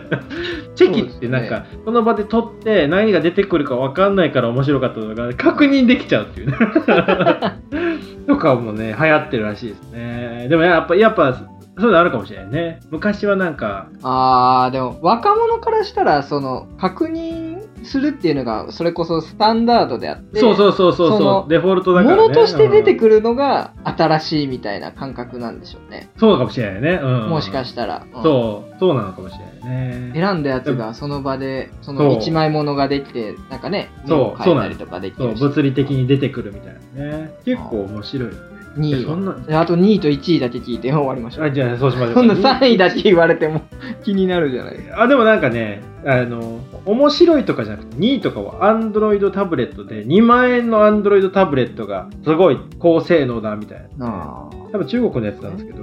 [0.74, 6.56] チェキってなんかそ,、の場で撮って何が出てくるか分かんないから面白かったのが確認できちゃうっていうね。
[8.26, 10.46] とかもね流行ってるらしいですね。
[10.48, 11.40] でもやっぱやっぱ
[11.80, 12.80] そういうのあるかもしれないね。
[12.90, 17.29] 昔はなんかああ、でも若者からしたら、その、確認
[17.84, 21.50] するっていうのが、それこそスタンダードであって、そうそうそうそうそう。
[21.50, 26.10] デフォルトだから、ね、ものとして出てる、くるのが新しいみたいな感覚なんでしょうね。
[26.18, 28.06] そうかもしれないね、うん、もしかしたら。
[28.14, 28.22] うん。
[28.22, 28.78] そう。
[28.78, 30.12] そうなのかもしれないね。
[30.14, 31.94] 選んだやつがその場でそそう。
[31.96, 34.18] の一枚物ができてなんかねそう。
[34.18, 35.34] 目を変えたりとかできそう。
[35.34, 37.34] 物理的に出てくるみたいなね。
[37.44, 38.30] 結構面白い。
[38.30, 39.32] よね2位そんな。
[39.32, 41.46] はあと2位と1位だけ聞いて終わりましょう。
[41.46, 43.62] あじゃあそうしましょうそんな3位だけ言われても
[44.04, 44.76] 気になるじゃない。
[44.76, 54.06] ですかあでもなんかねあの面白いとかじゃなくて2位とかは Android タブレットで2万円の Android タブレットがすごい高性能だみたいな。
[54.06, 55.80] あ多分中国のやつなんですけど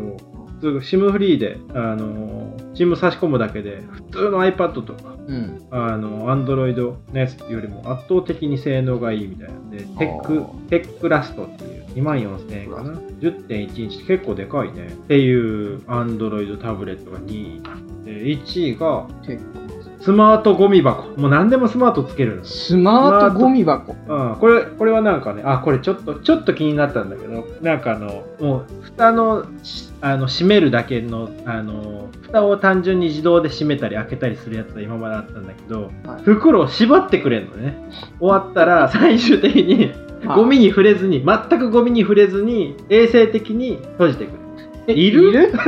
[0.62, 5.68] SIM フリーであの SIM 差し込むだけで普通の iPad とかうん。
[5.72, 14.88] あの、アンドロイドのやつよりも圧倒的に性能がいいみたいなんで、テックあ、テックラストっていう2万4000円かな ?10.1 インチ結構でかいね。
[14.88, 17.62] っていうアンドロイドタブレットが2位。
[18.06, 19.68] で1位が結構
[20.00, 21.20] スマートゴミ箱。
[21.20, 37.76] もう何でもスマートつけるんですスマートゴミ箱うん、これ、これはなんかね、あ、これちょっと、ちょっと気になったんだけど、なんかあの、もう、蓋の、しあの、閉めるだけの、あの、蓋を単純に自動で閉めたり開けたりするやつは今まであったんだけど、はい袋を縛ってくれるのね。
[38.20, 39.91] 終わったら、最終的に、
[40.26, 44.47] ゴミに触れずに、全くゴミに触れずに、衛生的に閉じてくる。
[44.88, 45.30] いる？
[45.30, 45.52] いる？
[45.58, 45.66] そ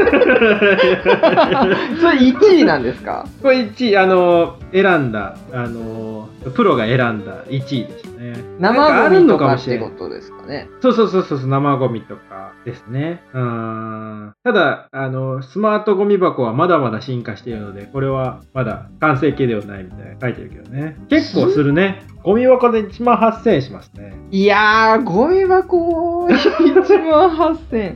[2.11, 3.25] れ1位なんですか？
[3.41, 8.33] これ1位、あの、選んだ、あの、プロが選んだ1位でしたね。
[8.59, 10.69] 生ゴミるのとかってかもしれないことですかね？
[10.81, 13.21] そうそうそうそう、生ゴミとかですね。
[13.33, 14.31] うん。
[14.43, 20.97] ただ、あの、スマートゴミ箱はまだまだ進化しているので、これはまだ完成形ではないみたいな書いてるけどね。
[21.09, 22.03] 結構するね。
[22.23, 24.13] ゴミ箱で1万8000円しますね。
[24.31, 27.95] いやー、ゴミ箱1万8000。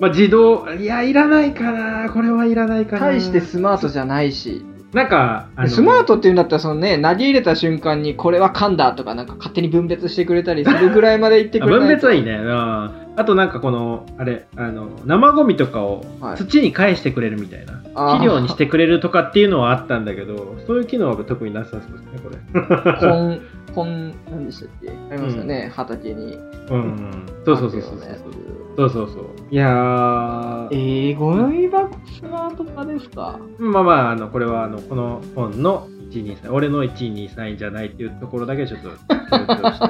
[0.00, 2.10] まあ、自動、いや、いらないかな。
[2.10, 3.06] これはいらないかな。
[3.06, 4.64] 大してスマートじゃないし。
[4.92, 12.32] なんか、スマートっていうんだったら、そのね、投げ入れた瞬間にこれは噛んだとか、なんか勝手に分別してくれたりするぐらいまで言ってくれ分別はいいね。
[12.32, 12.50] うん。
[13.18, 17.82] あとなんかこの、あれ、あの、生ゴミとかをはい土に返してくれるみたいな。
[17.94, 23.00] あー肥料にしてくれるとかっていうのはあったんだけど、そういう機能は特になさそうですね、これ。
[23.00, 23.40] こん、
[23.74, 24.90] こん、何でしたっけ？
[25.12, 26.38] ありますよね、畑に。
[26.70, 27.26] うんうん。
[27.44, 28.00] そうそうそうそうそう。
[28.76, 29.24] そうそうそう。
[29.50, 33.38] いやー、えー、ゴミ箱スマート化ですか？
[33.58, 38.96] まあまあ、あの、これは、あの、この本の1、2、3、俺の1、2、3じゃないっていうところだけちょっと強
[39.56, 39.88] 調して。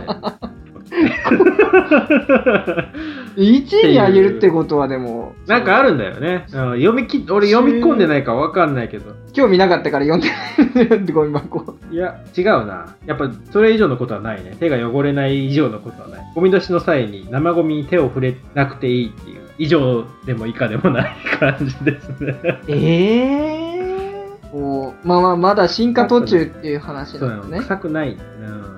[3.36, 6.46] 1位に上げるってことはでも、なんかあるんだよね。
[6.48, 9.14] うん、読みき俺読み込んでないからわかんないけど。
[9.32, 11.76] 興味なかったから読んでないってゴミ箱。
[11.90, 12.96] いや、違うな。
[13.04, 14.56] やっぱそれ以上のことはないね。
[14.58, 16.32] 手が汚れない以上のことはない。
[16.34, 22.34] ゴミ出しの際に生ゴミに手を触れなくていいっていう、以上でも以下でもない感じですね。
[22.68, 27.44] えー、 こうまあまあ、まだ進化途中っていう話なの。
[27.44, 27.58] ね。
[27.58, 28.12] 臭くない。
[28.12, 28.76] うん。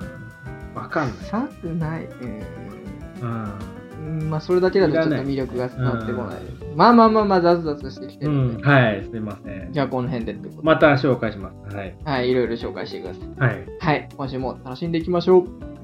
[0.75, 1.17] わかんない。
[1.19, 2.09] 臭くない。
[2.21, 2.59] うん。
[3.21, 3.51] うん、
[4.09, 6.65] まあ、それだけだとちょっと魅力が伝わってこないです。
[6.75, 8.63] まあまあまあまあ、雑々してきてうるんで。
[8.63, 8.65] ん。
[8.65, 9.69] はい、すいません。
[9.71, 11.75] じゃあ、この辺でってことでまた紹介します。
[11.75, 11.95] はい。
[12.03, 13.49] はい、いろいろ紹介してください。
[13.49, 13.65] はい。
[13.79, 15.78] はい、今週も楽しんでいきましょう。